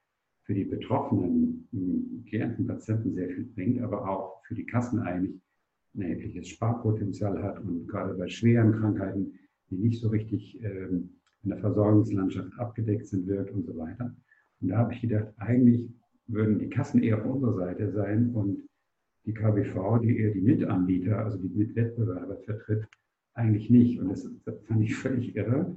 [0.45, 5.41] für die betroffenen hm, Klienten, Patienten sehr viel bringt, aber auch für die Kassen eigentlich
[5.95, 9.39] ein erhebliches Sparpotenzial hat und gerade bei schweren Krankheiten,
[9.71, 11.11] die nicht so richtig ähm,
[11.43, 14.15] in der Versorgungslandschaft abgedeckt sind, wirkt und so weiter.
[14.65, 15.91] Und da habe ich gedacht, eigentlich
[16.27, 18.67] würden die Kassen eher auf unserer Seite sein und
[19.27, 22.89] die KBV, die eher die Mitanbieter, also die Mitwettbewerber vertritt,
[23.35, 24.01] eigentlich nicht.
[24.01, 25.77] Und das, das fand ich völlig irre.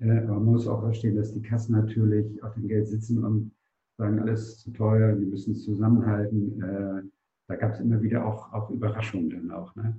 [0.00, 3.52] Äh, man muss auch verstehen, dass die Kassen natürlich auf dem Geld sitzen und
[3.96, 6.60] sagen, alles zu teuer, wir müssen es zusammenhalten.
[6.60, 7.08] Äh,
[7.48, 9.74] da gab es immer wieder auch, auch Überraschungen dann auch.
[9.76, 9.98] Ne?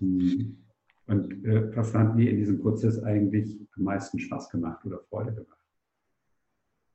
[0.00, 5.34] Und äh, was fanden die in diesem Prozess eigentlich am meisten Spaß gemacht oder Freude
[5.34, 5.57] gemacht?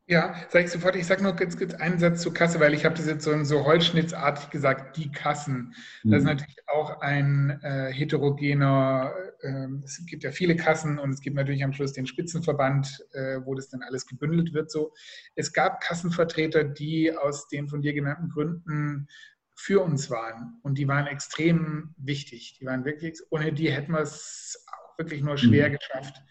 [0.05, 0.97] Ja, sage ich sofort.
[0.97, 3.41] Ich sage noch ganz kurz einen Satz zur Kasse, weil ich habe das jetzt so,
[3.45, 5.73] so holzschnittsartig gesagt, die Kassen.
[6.03, 6.13] Das mhm.
[6.13, 11.37] ist natürlich auch ein äh, heterogener, äh, es gibt ja viele Kassen und es gibt
[11.37, 14.71] natürlich am Schluss den Spitzenverband, äh, wo das dann alles gebündelt wird.
[14.71, 14.93] So.
[15.35, 19.07] Es gab Kassenvertreter, die aus den von dir genannten Gründen
[19.55, 22.57] für uns waren und die waren extrem wichtig.
[22.59, 25.77] Die waren wirklich, ohne die hätten wir es auch wirklich nur schwer mhm.
[25.77, 26.21] geschafft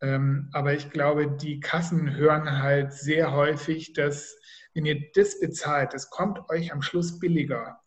[0.00, 4.36] aber ich glaube, die Kassen hören halt sehr häufig, dass
[4.74, 7.80] wenn ihr das bezahlt, das kommt euch am Schluss billiger.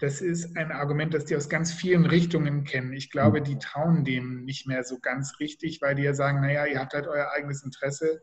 [0.00, 2.92] Das ist ein Argument, das die aus ganz vielen Richtungen kennen.
[2.92, 6.66] Ich glaube, die trauen dem nicht mehr so ganz richtig, weil die ja sagen, naja,
[6.66, 8.20] ihr habt halt euer eigenes Interesse.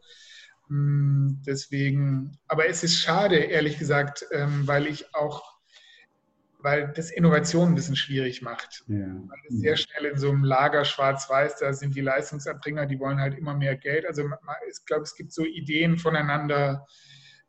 [0.67, 5.58] Hm, deswegen, aber es ist schade, ehrlich gesagt, ähm, weil ich auch
[6.61, 8.83] weil das Innovation ein bisschen schwierig macht.
[8.87, 8.97] Ja.
[8.97, 13.19] Weil es sehr schnell in so einem Lager schwarz-weiß, da sind die Leistungserbringer, die wollen
[13.19, 14.05] halt immer mehr Geld.
[14.05, 14.23] Also
[14.69, 16.85] ich glaube, es gibt so Ideen voneinander,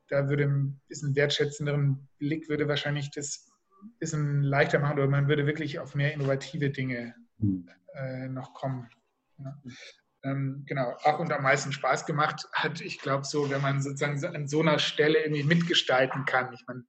[0.09, 3.49] da würde ein bisschen wertschätzenderen Blick würde wahrscheinlich das
[3.83, 7.68] ein bisschen leichter machen oder man würde wirklich auf mehr innovative Dinge hm.
[7.94, 8.88] äh, noch kommen.
[9.38, 9.59] Ja.
[10.23, 14.23] Ähm, genau, auch und am meisten Spaß gemacht hat, ich glaube, so, wenn man sozusagen
[14.37, 16.53] an so einer Stelle irgendwie mitgestalten kann.
[16.53, 16.85] Ich meine,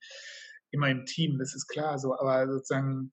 [0.71, 3.11] immer im Team, das ist klar so, aber sozusagen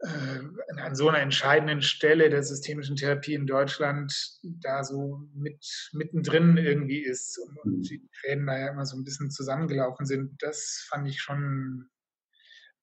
[0.00, 6.56] äh, an so einer entscheidenden Stelle der systemischen Therapie in Deutschland da so mit mittendrin
[6.56, 7.82] irgendwie ist und, und mhm.
[7.82, 11.88] die Fäden da ja immer so ein bisschen zusammengelaufen sind, das fand ich schon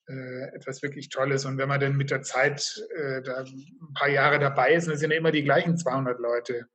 [0.07, 1.45] äh, etwas wirklich Tolles.
[1.45, 4.97] Und wenn man dann mit der Zeit äh, da ein paar Jahre dabei ist, dann
[4.97, 6.67] sind ja immer die gleichen 200 Leute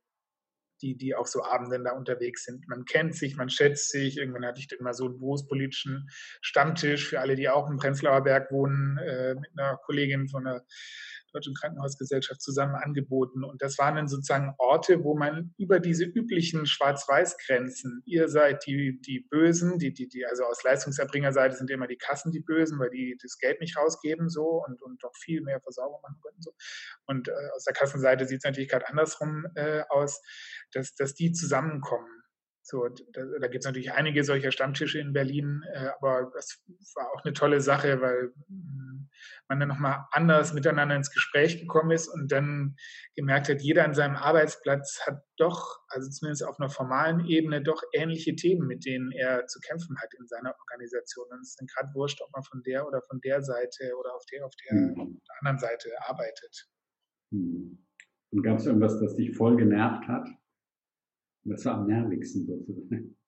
[0.81, 2.67] die, die auch so Abenden da unterwegs sind.
[2.67, 4.17] Man kennt sich, man schätzt sich.
[4.17, 6.09] Irgendwann hatte ich dann mal so einen berufspolitischen
[6.41, 10.65] Stammtisch für alle, die auch im Prenzlauer Berg wohnen, äh, mit einer Kollegin von der
[11.31, 13.43] Deutschen Krankenhausgesellschaft zusammen angeboten.
[13.43, 18.99] Und das waren dann sozusagen Orte, wo man über diese üblichen Schwarz-Weiß-Grenzen, ihr seid die,
[19.01, 22.89] die Bösen, die, die, die, also aus Leistungserbringerseite sind immer die Kassen die Bösen, weil
[22.89, 26.41] die das Geld nicht rausgeben so und, und doch viel mehr Versorgung machen können.
[26.41, 26.51] So.
[27.05, 30.21] Und äh, aus der Kassenseite sieht es natürlich gerade andersrum äh, aus,
[30.71, 32.16] dass, dass die zusammenkommen.
[32.69, 36.61] So, da, da gibt es natürlich einige solcher Stammtische in Berlin, äh, aber das
[36.95, 39.07] war auch eine tolle Sache, weil hm,
[39.47, 42.75] man dann nochmal anders miteinander ins Gespräch gekommen ist und dann
[43.15, 47.81] gemerkt hat, jeder an seinem Arbeitsplatz hat doch, also zumindest auf einer formalen Ebene, doch
[47.93, 51.27] ähnliche Themen, mit denen er zu kämpfen hat in seiner Organisation.
[51.31, 54.13] Und es ist dann gerade wurscht, ob man von der oder von der Seite oder
[54.13, 54.99] auf der, auf der, mhm.
[54.99, 56.67] auf der anderen Seite arbeitet.
[57.31, 57.81] Mhm.
[58.31, 60.27] Und gab es irgendwas, das dich voll genervt hat?
[61.47, 63.15] Was war am nervigsten sozusagen?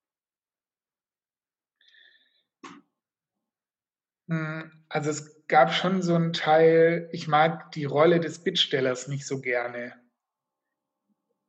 [4.32, 9.25] Hm, also es gab schon so einen Teil, ich mag die Rolle des Bittstellers nicht
[9.25, 9.95] so gerne.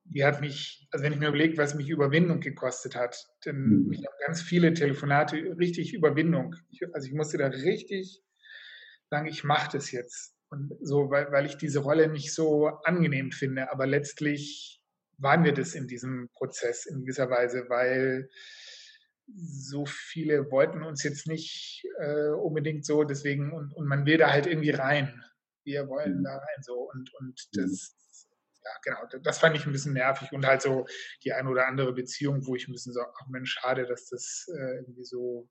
[0.04, 3.92] Die hat mich, also wenn ich mir überlege, was mich Überwindung gekostet hat, dann mhm.
[3.92, 6.56] ich habe ganz viele Telefonate, richtig Überwindung.
[6.70, 8.22] Ich, also ich musste da richtig
[9.10, 10.34] sagen, ich mache das jetzt.
[10.48, 13.70] Und so, weil, weil ich diese Rolle nicht so angenehm finde.
[13.70, 14.79] Aber letztlich
[15.20, 18.28] waren wir das in diesem Prozess in gewisser Weise, weil
[19.26, 24.30] so viele wollten uns jetzt nicht äh, unbedingt so, deswegen, und, und man will da
[24.30, 25.22] halt irgendwie rein.
[25.64, 26.24] Wir wollen mhm.
[26.24, 27.60] da rein so und, und mhm.
[27.60, 27.96] das,
[28.64, 30.86] ja, genau, das fand ich ein bisschen nervig und halt so
[31.22, 34.46] die eine oder andere Beziehung, wo ich ein bisschen so, ach Mensch, schade, dass das
[34.52, 35.48] äh, irgendwie so,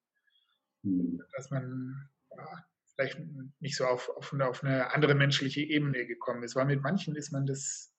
[0.83, 1.21] mhm.
[1.35, 3.19] dass man ja, vielleicht
[3.59, 7.31] nicht so auf, auf, auf eine andere menschliche Ebene gekommen ist, weil mit manchen ist
[7.31, 7.93] man das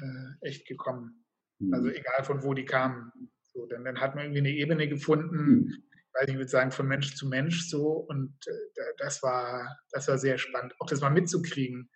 [0.00, 1.24] äh, echt gekommen.
[1.72, 3.10] Also egal von wo die kamen.
[3.42, 6.70] So, dann, dann hat man irgendwie eine Ebene gefunden, ich weiß nicht, ich würde sagen,
[6.70, 7.88] von Mensch zu Mensch so.
[8.08, 10.74] Und äh, das, war, das war sehr spannend.
[10.78, 11.90] Auch das mal mitzukriegen.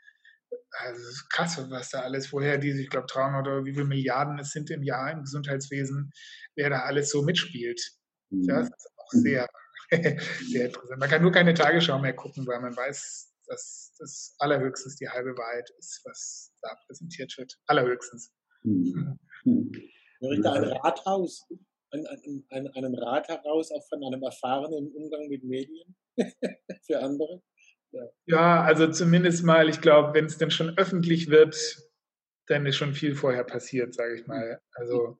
[0.73, 3.87] Also es ist krass, was da alles, woher diese, ich glaube, 300 oder wie viele
[3.87, 6.11] Milliarden es sind im Jahr im Gesundheitswesen,
[6.57, 7.81] wer da alles so mitspielt.
[8.31, 8.47] Mhm.
[8.47, 9.49] Das ist auch sehr,
[9.91, 11.01] sehr interessant.
[11.01, 15.37] Man kann nur keine Tagesschau mehr gucken, weil man weiß, dass das allerhöchstens die halbe
[15.37, 17.59] Wahrheit ist, was da präsentiert wird.
[17.67, 18.33] Allerhöchstens.
[18.63, 19.19] Mhm.
[19.45, 21.47] Ich möchte ein Rathaus,
[21.91, 25.97] ein, ein, ein, einen Rat heraus, auch von einem Erfahrenen im Umgang mit Medien
[26.87, 27.43] für andere.
[27.93, 28.03] Ja.
[28.27, 31.57] ja, also zumindest mal, ich glaube, wenn es denn schon öffentlich wird,
[32.47, 34.61] dann ist schon viel vorher passiert, sage ich mal.
[34.75, 35.19] Also,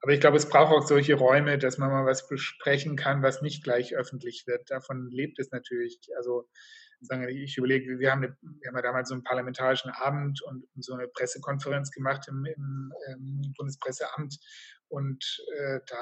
[0.00, 3.40] aber ich glaube, es braucht auch solche Räume, dass man mal was besprechen kann, was
[3.40, 4.70] nicht gleich öffentlich wird.
[4.70, 5.98] Davon lebt es natürlich.
[6.18, 6.46] Also
[7.00, 10.64] sagen, ich überlege, wir haben, eine, wir haben ja damals so einen parlamentarischen Abend und
[10.76, 14.38] so eine Pressekonferenz gemacht im, im, im Bundespresseamt
[14.88, 15.24] und
[15.58, 15.96] äh, da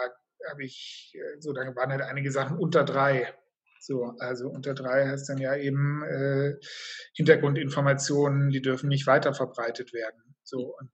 [0.51, 3.33] habe ich, äh, so da waren halt einige Sachen unter drei.
[3.81, 6.55] So, also unter drei heißt dann ja eben äh,
[7.15, 10.32] Hintergrundinformationen, die dürfen nicht weiter verbreitet werden.
[10.45, 10.91] So, und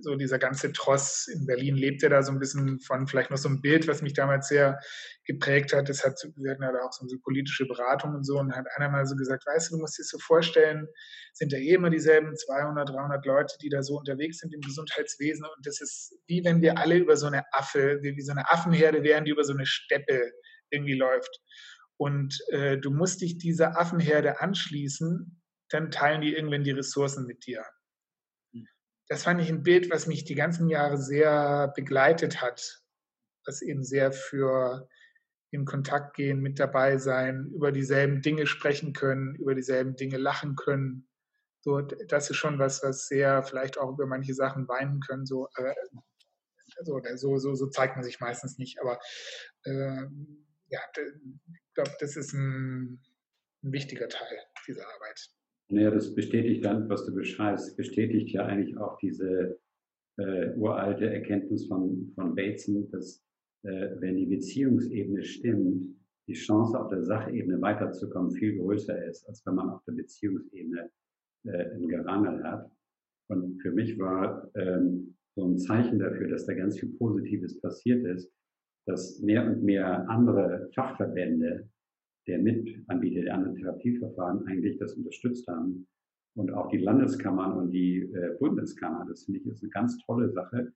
[0.00, 3.36] so dieser ganze Tross in Berlin lebt ja da so ein bisschen von vielleicht noch
[3.36, 4.80] so ein Bild, was mich damals sehr
[5.24, 5.88] geprägt hat.
[5.88, 8.66] Das hat, wir hatten ja da auch so eine politische Beratung und so und hat
[8.74, 10.88] einer mal so gesagt, weißt du, du musst dir so vorstellen,
[11.34, 15.44] sind da eh immer dieselben 200, 300 Leute, die da so unterwegs sind im Gesundheitswesen
[15.44, 18.50] und das ist wie wenn wir alle über so eine Affe, wie, wie so eine
[18.50, 20.32] Affenherde wären, die über so eine Steppe
[20.70, 21.40] irgendwie läuft.
[21.98, 27.46] Und äh, du musst dich dieser Affenherde anschließen, dann teilen die irgendwann die Ressourcen mit
[27.46, 27.64] dir.
[29.08, 32.82] Das fand ich ein Bild, was mich die ganzen Jahre sehr begleitet hat,
[33.44, 34.88] was eben sehr für
[35.50, 40.56] in Kontakt gehen, mit dabei sein, über dieselben Dinge sprechen können, über dieselben Dinge lachen
[40.56, 41.08] können.
[41.60, 45.24] So, das ist schon was, was sehr vielleicht auch über manche Sachen weinen können.
[45.24, 45.74] So, äh,
[47.16, 48.80] so, so, so, zeigt man sich meistens nicht.
[48.80, 48.98] Aber
[49.64, 50.06] äh,
[50.68, 53.00] ja, ich glaube, das ist ein,
[53.62, 55.30] ein wichtiger Teil dieser Arbeit.
[55.68, 59.58] Naja, das bestätigt dann, was du beschreibst, bestätigt ja eigentlich auch diese
[60.18, 63.22] äh, uralte Erkenntnis von, von Bateson, dass
[63.64, 65.86] äh, wenn die Beziehungsebene stimmt,
[66.28, 70.90] die Chance auf der Sachebene weiterzukommen viel größer ist, als wenn man auf der Beziehungsebene
[71.44, 72.70] äh, ein Gerangel hat.
[73.28, 78.04] Und für mich war ähm, so ein Zeichen dafür, dass da ganz viel Positives passiert
[78.06, 78.32] ist,
[78.86, 81.68] dass mehr und mehr andere Fachverbände
[82.26, 85.86] der Mitanbieter der anderen Therapieverfahren eigentlich das unterstützt haben.
[86.34, 90.30] Und auch die Landeskammern und die äh, Bundeskammer, das finde ich ist eine ganz tolle
[90.30, 90.72] Sache.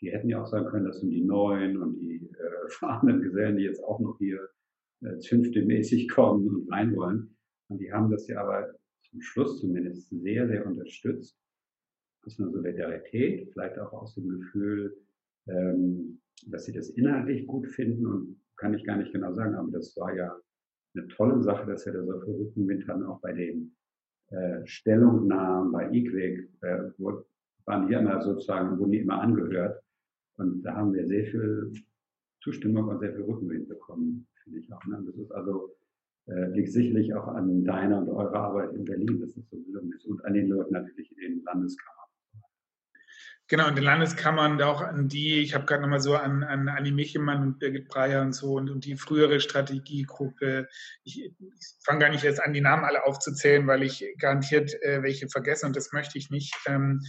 [0.00, 3.56] Die hätten ja auch sagen können, das sind die Neuen und die äh, fahrenden Gesellen,
[3.56, 4.48] die jetzt auch noch hier
[5.02, 7.36] äh, zünftemäßig kommen und rein wollen.
[7.68, 11.38] Und die haben das ja aber zum Schluss zumindest sehr, sehr unterstützt.
[12.26, 14.96] Aus einer Solidarität, vielleicht auch aus dem Gefühl,
[15.46, 19.70] ähm, dass sie das inhaltlich gut finden und kann ich gar nicht genau sagen, aber
[19.70, 20.34] das war ja
[20.94, 23.74] eine tolle Sache, dass wir da so viel Rückenwind haben, auch bei den
[24.30, 26.78] äh, Stellungnahmen bei IQWIC, äh,
[27.66, 29.82] waren die immer sozusagen, wurden die immer angehört.
[30.36, 31.72] Und da haben wir sehr viel
[32.42, 34.84] Zustimmung und sehr viel Rückenwind bekommen, finde ich auch.
[34.86, 35.02] Ne?
[35.06, 35.74] Das ist also,
[36.26, 39.92] äh, liegt sicherlich auch an deiner und eurer Arbeit in Berlin, dass es so gelungen
[39.92, 40.06] ist.
[40.06, 42.03] Und an den Leuten natürlich in den Landeskammern.
[43.54, 46.90] Genau, in den Landeskammern auch an die, ich habe gerade nochmal so an, an Anni
[46.90, 50.66] Michelmann und Birgit Breyer und so und, und die frühere Strategiegruppe.
[51.04, 51.32] Ich, ich
[51.84, 55.66] fange gar nicht erst an, die Namen alle aufzuzählen, weil ich garantiert äh, welche vergesse
[55.66, 56.52] und das möchte ich nicht.
[56.66, 57.00] Ähm,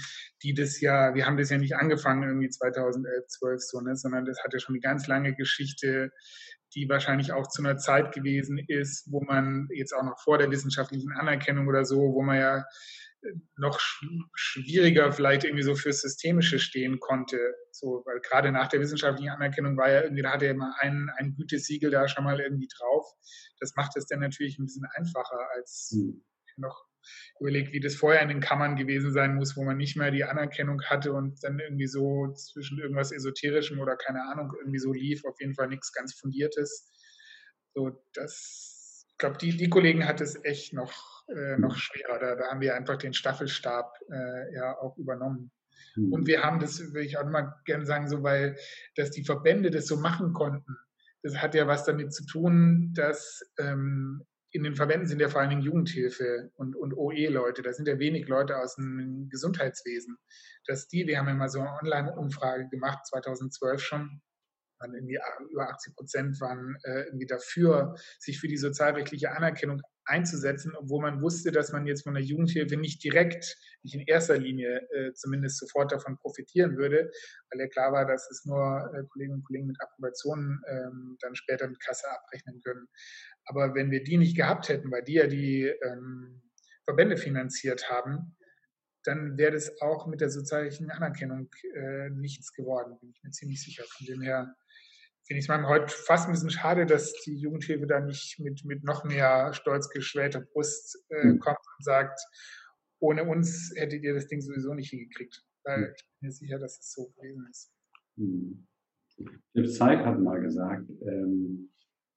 [0.44, 4.26] die das ja, wir haben das ja nicht angefangen irgendwie 2011, 12 so, ne, sondern
[4.26, 6.12] das hat ja schon eine ganz lange Geschichte,
[6.76, 10.52] die wahrscheinlich auch zu einer Zeit gewesen ist, wo man jetzt auch noch vor der
[10.52, 12.66] wissenschaftlichen Anerkennung oder so, wo man ja
[13.58, 13.80] noch
[14.34, 17.38] schwieriger vielleicht irgendwie so fürs Systemische stehen konnte.
[17.72, 21.10] So, weil gerade nach der wissenschaftlichen Anerkennung war ja irgendwie, da hatte er immer ein,
[21.18, 23.06] ein Gütesiegel da schon mal irgendwie drauf.
[23.60, 26.24] Das macht es dann natürlich ein bisschen einfacher als mhm.
[26.58, 26.86] noch
[27.40, 30.24] überlegt, wie das vorher in den Kammern gewesen sein muss, wo man nicht mehr die
[30.24, 35.24] Anerkennung hatte und dann irgendwie so zwischen irgendwas Esoterischem oder keine Ahnung irgendwie so lief,
[35.26, 36.92] auf jeden Fall nichts ganz Fundiertes.
[37.74, 42.20] So, das, ich glaube, die, die Kollegen hat es echt noch äh, noch schwerer.
[42.20, 45.52] Da, da, haben wir einfach den Staffelstab äh, ja auch übernommen.
[45.96, 46.14] Mhm.
[46.14, 48.58] Und wir haben das, will ich auch mal gerne sagen, so, weil
[48.96, 50.78] dass die Verbände das so machen konnten.
[51.24, 55.42] Das hat ja was damit zu tun, dass ähm, in den Verbänden sind ja vor
[55.42, 57.62] allen Dingen Jugendhilfe und, und OE-Leute.
[57.62, 60.18] Da sind ja wenig Leute aus dem Gesundheitswesen.
[60.66, 64.22] Dass die, wir haben ja mal so eine Online-Umfrage gemacht, 2012 schon,
[64.80, 65.20] waren irgendwie
[65.52, 71.22] über 80 Prozent waren äh, irgendwie dafür, sich für die sozialrechtliche Anerkennung einzusetzen, obwohl man
[71.22, 75.58] wusste, dass man jetzt von der Jugendhilfe nicht direkt, nicht in erster Linie äh, zumindest
[75.58, 77.12] sofort davon profitieren würde,
[77.52, 81.36] weil ja klar war, dass es nur äh, Kolleginnen und Kollegen mit Approbationen ähm, dann
[81.36, 82.88] später mit Kasse abrechnen können.
[83.46, 86.42] Aber wenn wir die nicht gehabt hätten, weil die ja die ähm,
[86.84, 88.36] Verbände finanziert haben,
[89.04, 93.64] dann wäre das auch mit der sozialen Anerkennung äh, nichts geworden, bin ich mir ziemlich
[93.64, 93.84] sicher.
[93.88, 94.56] Von dem her
[95.26, 98.64] finde ich es manchmal heute fast ein bisschen schade, dass die Jugendhilfe da nicht mit,
[98.64, 101.40] mit noch mehr stolz geschwellter Brust äh, hm.
[101.40, 102.20] kommt und sagt,
[103.00, 105.44] ohne uns hättet ihr das Ding sowieso nicht hingekriegt.
[105.64, 105.94] Weil hm.
[105.96, 107.72] ich bin mir sicher, dass es so gewesen ist.
[108.18, 108.68] Hm.
[109.54, 111.72] Philipp Zeig hat mal gesagt, ähm,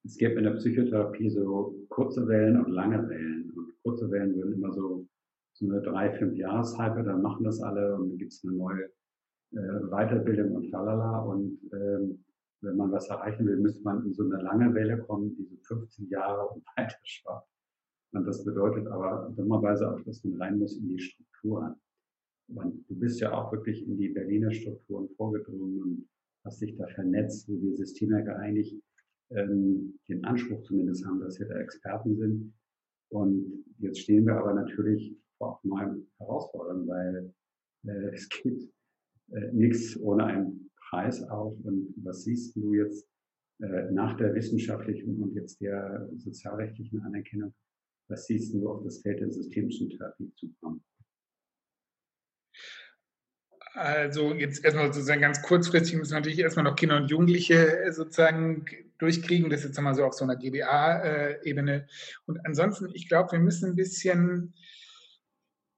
[0.05, 3.51] es gibt in der Psychotherapie so kurze Wellen und lange Wellen.
[3.57, 5.07] Und kurze Wellen würden immer so,
[5.55, 8.85] so eine drei, fünf Jahreshype, dann machen das alle und dann gibt es eine neue
[9.53, 11.21] äh, Weiterbildung und falala.
[11.21, 12.25] Und ähm,
[12.61, 15.57] wenn man was erreichen will, müsste man in so eine lange Welle kommen, die so
[15.63, 17.49] 15 Jahre und weiter schwappt.
[18.13, 21.75] Und das bedeutet aber dummerweise auch, dass man rein muss in die Strukturen.
[22.49, 26.09] Und du bist ja auch wirklich in die Berliner Strukturen vorgedrungen und
[26.45, 28.81] hast dich da vernetzt, wo wir Systemiker eigentlich
[29.31, 32.55] ähm, den Anspruch zumindest haben, dass wir da Experten sind.
[33.11, 37.35] Und jetzt stehen wir aber natürlich vor neuen Herausforderungen, weil
[37.87, 38.63] äh, es gibt
[39.33, 40.58] äh, nichts ohne ein
[40.89, 43.07] Preis auf und was siehst du jetzt
[43.61, 47.55] äh, nach der wissenschaftlichen und jetzt der sozialrechtlichen Anerkennung,
[48.09, 50.83] was siehst du auf das Feld der systemischen Therapie zukommen?
[53.75, 57.93] Also jetzt erstmal sozusagen ganz kurzfristig müssen wir natürlich erstmal noch Kinder und Jugendliche äh,
[57.93, 58.65] sozusagen
[58.99, 59.51] durchkriegen.
[59.51, 61.87] Das ist jetzt mal so auf so einer GBA-Ebene.
[62.27, 64.55] Und ansonsten, ich glaube, wir müssen ein bisschen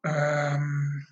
[0.04, 1.06] ähm,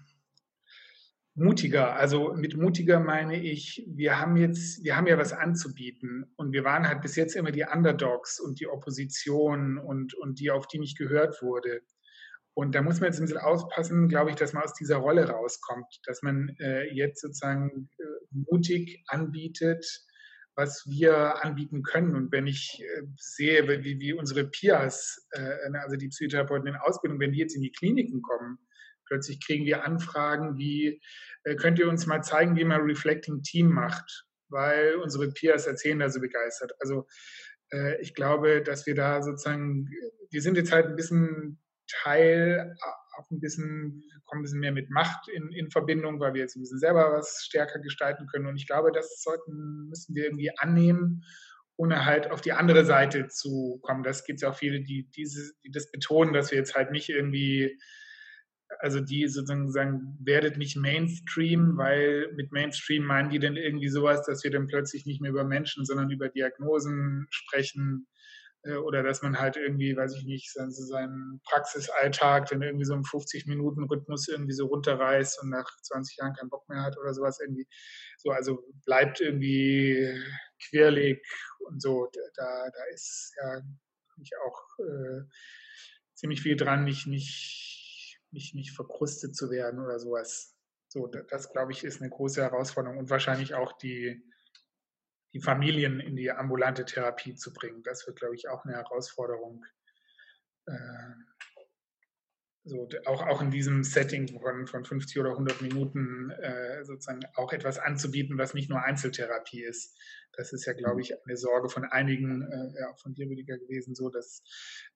[1.38, 1.96] mutiger.
[1.96, 6.64] Also mit mutiger meine ich, wir haben jetzt, wir haben ja was anzubieten und wir
[6.64, 10.78] waren halt bis jetzt immer die Underdogs und die Opposition und, und die, auf die
[10.78, 11.80] nicht gehört wurde.
[12.54, 15.28] Und da muss man jetzt ein bisschen aufpassen, glaube ich, dass man aus dieser Rolle
[15.28, 19.86] rauskommt, dass man äh, jetzt sozusagen äh, mutig anbietet,
[20.56, 22.16] was wir anbieten können.
[22.16, 27.20] Und wenn ich äh, sehe, wie, wie unsere Peers, äh, also die Psychotherapeuten in Ausbildung,
[27.20, 28.58] wenn die jetzt in die Kliniken kommen,
[29.08, 31.00] plötzlich kriegen wir Anfragen wie,
[31.44, 34.24] äh, könnt ihr uns mal zeigen, wie man Reflecting Team macht?
[34.48, 36.72] Weil unsere Peers erzählen da so begeistert.
[36.80, 37.06] Also
[37.72, 39.88] äh, ich glaube, dass wir da sozusagen,
[40.30, 42.74] wir sind jetzt halt ein bisschen Teil
[43.18, 46.56] auch ein bisschen, kommen ein bisschen mehr mit Macht in, in Verbindung, weil wir jetzt
[46.56, 48.46] ein bisschen selber was stärker gestalten können.
[48.46, 51.24] Und ich glaube, das sollten, müssen wir irgendwie annehmen,
[51.76, 54.02] ohne halt auf die andere Seite zu kommen.
[54.02, 56.90] Das gibt es ja auch viele, die, diese, die das betonen, dass wir jetzt halt
[56.90, 57.78] nicht irgendwie
[58.80, 64.24] also die sozusagen sagen, werdet nicht Mainstream, weil mit Mainstream meinen die dann irgendwie sowas,
[64.26, 68.06] dass wir dann plötzlich nicht mehr über Menschen, sondern über Diagnosen sprechen
[68.64, 72.94] äh, oder dass man halt irgendwie, weiß ich nicht, so seinen Praxisalltag dann irgendwie so
[72.94, 77.40] im 50-Minuten-Rhythmus irgendwie so runterreißt und nach 20 Jahren keinen Bock mehr hat oder sowas
[77.40, 77.66] irgendwie.
[78.18, 80.12] So, also bleibt irgendwie
[80.68, 81.22] quirlig
[81.60, 82.08] und so.
[82.36, 83.62] Da, da ist ja
[84.22, 85.22] ich auch äh,
[86.14, 87.67] ziemlich viel dran, nicht, nicht,
[88.30, 90.54] nicht, nicht verkrustet zu werden oder sowas.
[90.88, 94.22] So, das, glaube ich, ist eine große Herausforderung und wahrscheinlich auch die,
[95.34, 97.82] die Familien in die ambulante Therapie zu bringen.
[97.82, 99.64] Das wird, glaube ich, auch eine Herausforderung.
[100.66, 100.72] Äh,
[102.64, 107.52] so, auch, auch in diesem Setting von, von 50 oder 100 Minuten äh, sozusagen auch
[107.52, 109.96] etwas anzubieten, was nicht nur Einzeltherapie ist.
[110.36, 113.58] Das ist ja, glaube ich, eine Sorge von einigen, äh, ja, auch von dir, Rüdiger,
[113.58, 114.42] gewesen, so, dass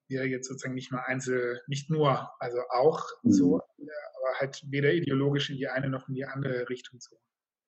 [0.07, 3.31] wir jetzt sozusagen nicht mal einzel, nicht nur, also auch mhm.
[3.31, 7.17] so, aber halt weder ideologisch in die eine noch in die andere Richtung so.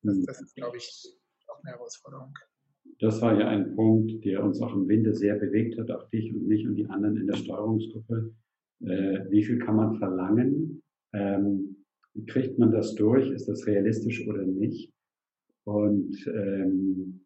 [0.03, 0.25] Das, mhm.
[0.25, 1.17] das ist, glaube ich,
[1.47, 2.33] auch eine Herausforderung
[2.99, 6.33] das war ja ein Punkt, der uns auch im Winter sehr bewegt hat, auch dich
[6.33, 8.33] und mich und die anderen in der Steuerungsgruppe.
[8.81, 10.81] Äh, wie viel kann man verlangen?
[11.13, 11.85] Ähm,
[12.27, 13.29] kriegt man das durch?
[13.31, 14.91] Ist das realistisch oder nicht?
[15.65, 17.25] Und ähm,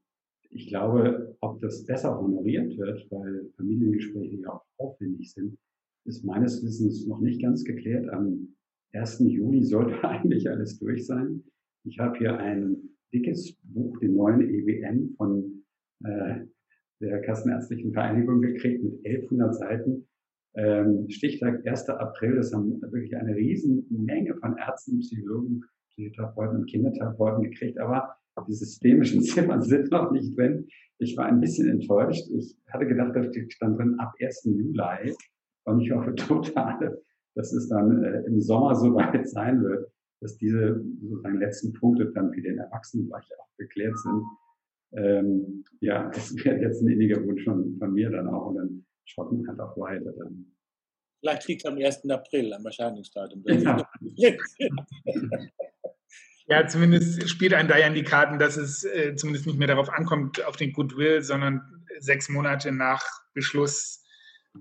[0.50, 5.58] ich glaube, ob das besser honoriert wird, weil Familiengespräche ja auch aufwendig sind,
[6.06, 8.10] ist meines Wissens noch nicht ganz geklärt.
[8.10, 8.56] Am
[8.94, 9.20] 1.
[9.20, 11.44] Juli sollte eigentlich alles durch sein.
[11.86, 12.78] Ich habe hier ein
[13.14, 15.64] dickes Buch, den neuen EWN von
[16.04, 16.46] äh,
[17.02, 20.08] der Kassenärztlichen Vereinigung gekriegt mit 1100 Seiten.
[20.56, 21.90] Ähm, Stichtag 1.
[21.90, 28.16] April, das haben wirklich eine riesen Menge von Ärzten, Psychologen, Psychotherapeuten und Kindertherapeuten gekriegt, aber
[28.48, 30.68] die systemischen Zimmern sind noch nicht drin.
[30.98, 32.30] Ich war ein bisschen enttäuscht.
[32.32, 34.44] Ich hatte gedacht, da stand drin ab 1.
[34.46, 35.16] Juli
[35.66, 36.98] und ich hoffe total,
[37.36, 39.92] dass es dann äh, im Sommer soweit sein wird,
[40.22, 44.24] dass diese sozusagen letzten Punkte dann für den Erwachsenenbereich auch geklärt sind.
[44.94, 48.86] Ähm, ja, das wäre jetzt ein inniger Wunsch von, von mir dann auch und dann
[49.10, 50.46] schaut man halt auch weiter dann.
[51.20, 52.10] Vielleicht liegt es am 1.
[52.10, 53.44] April, am Erscheinungsdatum.
[54.16, 54.36] Ja.
[56.48, 59.68] ja, zumindest spielt ein da ja in die Karten, dass es äh, zumindest nicht mehr
[59.68, 61.62] darauf ankommt, auf den Goodwill, sondern
[62.00, 63.04] sechs Monate nach
[63.34, 64.04] Beschluss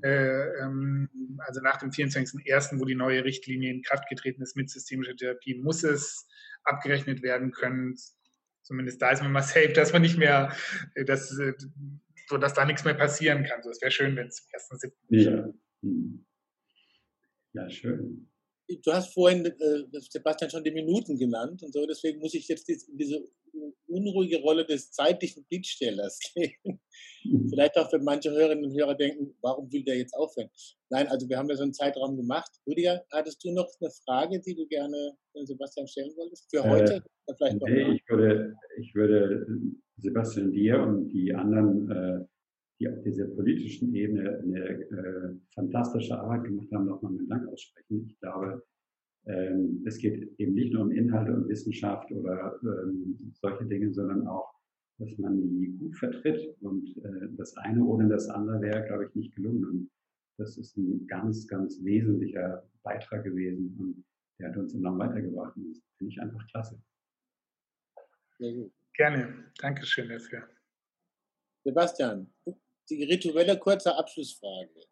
[0.03, 4.71] äh, ähm, also nach dem 24.01., wo die neue Richtlinie in Kraft getreten ist mit
[4.71, 6.27] systemischer Therapie, muss es
[6.65, 7.97] abgerechnet werden können.
[8.63, 10.55] Zumindest da ist man mal safe, dass man nicht mehr,
[10.95, 11.37] äh, dass,
[12.29, 13.63] äh, so dass da nichts mehr passieren kann.
[13.63, 14.47] So, es wäre schön, wenn es zum
[14.79, 14.93] 1.07.
[15.11, 15.53] Ja.
[17.55, 18.29] Ja, schön
[18.69, 22.69] du hast vorhin, äh, Sebastian, schon die Minuten genannt und so, deswegen muss ich jetzt
[22.69, 23.25] in diese
[23.87, 26.81] unruhige Rolle des zeitlichen Bittstellers gehen.
[27.49, 30.51] Vielleicht auch für manche Hörerinnen und Hörer denken, warum will der jetzt aufhören?
[30.91, 32.51] Nein, also wir haben ja so einen Zeitraum gemacht.
[32.67, 36.49] Rüdiger, hattest du noch eine Frage, die du gerne Sebastian stellen wolltest?
[36.51, 37.03] Für heute?
[37.27, 39.47] Äh, vielleicht nee, ich würde, ich würde
[39.99, 42.25] Sebastian dir und die anderen äh,
[42.81, 48.07] die auf dieser politischen Ebene eine äh, fantastische Arbeit gemacht haben, nochmal meinen Dank aussprechen.
[48.07, 48.63] Ich glaube,
[49.27, 54.27] ähm, es geht eben nicht nur um Inhalte und Wissenschaft oder ähm, solche Dinge, sondern
[54.27, 54.49] auch,
[54.99, 56.57] dass man die gut vertritt.
[56.61, 59.65] Und äh, das eine ohne das andere wäre, glaube ich, nicht gelungen.
[59.65, 59.91] Und
[60.39, 63.77] das ist ein ganz, ganz wesentlicher Beitrag gewesen.
[63.79, 64.05] Und
[64.39, 65.57] der hat uns enorm weitergebracht.
[65.57, 66.81] Und das finde ich einfach klasse.
[68.99, 69.53] Gerne.
[69.59, 70.49] Dankeschön dafür.
[71.65, 72.35] Sebastian,
[72.91, 74.89] die rituelle kurze Abschlussfrage.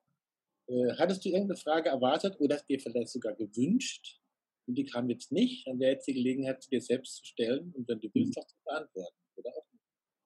[0.68, 4.20] Äh, hattest du irgendeine Frage erwartet oder dir vielleicht sogar gewünscht
[4.68, 7.72] und die kam jetzt nicht, dann wäre jetzt die Gelegenheit, sie dir selbst zu stellen
[7.76, 9.66] und wenn du willst, auch zu beantworten, oder auch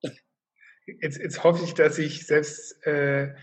[0.87, 3.35] Jetzt, jetzt hoffe ich, dass ich selbst, äh,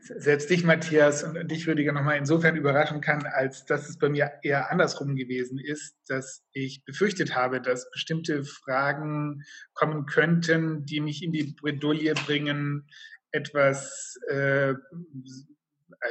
[0.00, 4.32] selbst dich, Matthias, und dich, Rüdiger, nochmal insofern überraschen kann, als dass es bei mir
[4.42, 9.42] eher andersrum gewesen ist, dass ich befürchtet habe, dass bestimmte Fragen
[9.72, 12.88] kommen könnten, die mich in die Bredouille bringen,
[13.30, 14.74] etwas, äh,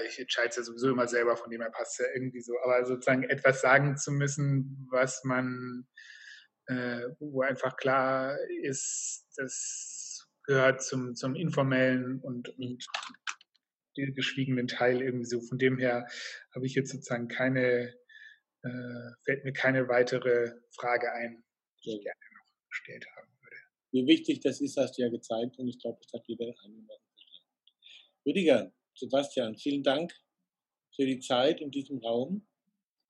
[0.08, 2.86] ich entscheide es ja sowieso immer selber, von dem her passt ja irgendwie so, aber
[2.86, 5.88] sozusagen etwas sagen zu müssen, was man,
[6.68, 12.86] äh, wo einfach klar ist, das gehört zum, zum informellen und, und
[13.96, 15.42] geschwiegenen Teil irgendwie so.
[15.42, 16.08] Von dem her
[16.54, 17.94] habe ich jetzt sozusagen keine,
[18.64, 21.44] äh, fällt mir keine weitere Frage ein,
[21.84, 23.56] die ich gerne noch gestellt haben würde.
[23.92, 26.90] Wie wichtig das ist, hast du ja gezeigt und ich glaube, das hat jeder angenommen.
[28.26, 30.14] Rüdiger, Sebastian, vielen Dank
[30.96, 32.48] für die Zeit in diesem Raum,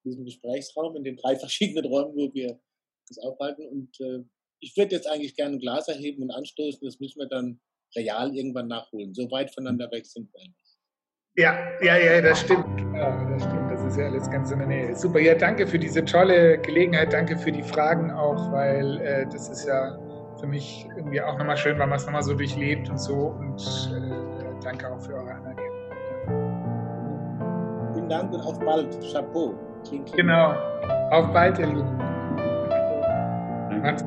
[0.04, 2.60] in diesem Gesprächsraum, in den drei verschiedenen Räumen, wo wir
[3.10, 3.68] uns aufhalten.
[3.68, 4.24] Und äh,
[4.60, 6.80] ich würde jetzt eigentlich gerne ein Glas erheben und anstoßen.
[6.84, 7.60] Das müssen wir dann
[7.96, 9.14] real irgendwann nachholen.
[9.14, 10.54] So weit voneinander weg sind wir.
[11.36, 12.66] Ja, ja, ja, das stimmt.
[12.78, 13.72] Genau, das stimmt.
[13.72, 14.96] Das ist ja alles ganz in der Nähe.
[14.96, 15.20] Super.
[15.20, 17.12] Ja, danke für diese tolle Gelegenheit.
[17.12, 19.98] Danke für die Fragen auch, weil äh, das ist ja
[20.40, 23.36] für mich irgendwie auch nochmal schön, weil man es nochmal so durchlebt und so.
[23.40, 25.74] Und äh, danke auch für eure Anerkennung.
[27.96, 28.96] Vielen Dank und auf bald.
[29.12, 29.56] Chapeau.
[29.88, 30.28] Kling, kling.
[30.28, 30.54] Genau.
[31.10, 31.98] Auf bald, ihr Lieben.
[33.82, 34.06] Macht's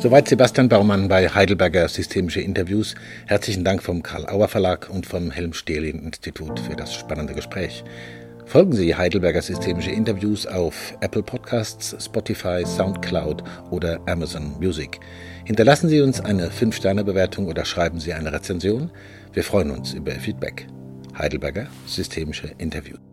[0.00, 2.94] Soweit Sebastian Baumann bei Heidelberger Systemische Interviews.
[3.26, 7.84] Herzlichen Dank vom Karl Auer Verlag und vom Helm-Stehlin Institut für das spannende Gespräch.
[8.46, 14.98] Folgen Sie Heidelberger Systemische Interviews auf Apple Podcasts, Spotify, SoundCloud oder Amazon Music.
[15.44, 18.90] Hinterlassen Sie uns eine 5-Sterne-Bewertung oder schreiben Sie eine Rezension.
[19.34, 20.66] Wir freuen uns über Feedback.
[21.18, 23.09] Heidelberger Systemische Interviews.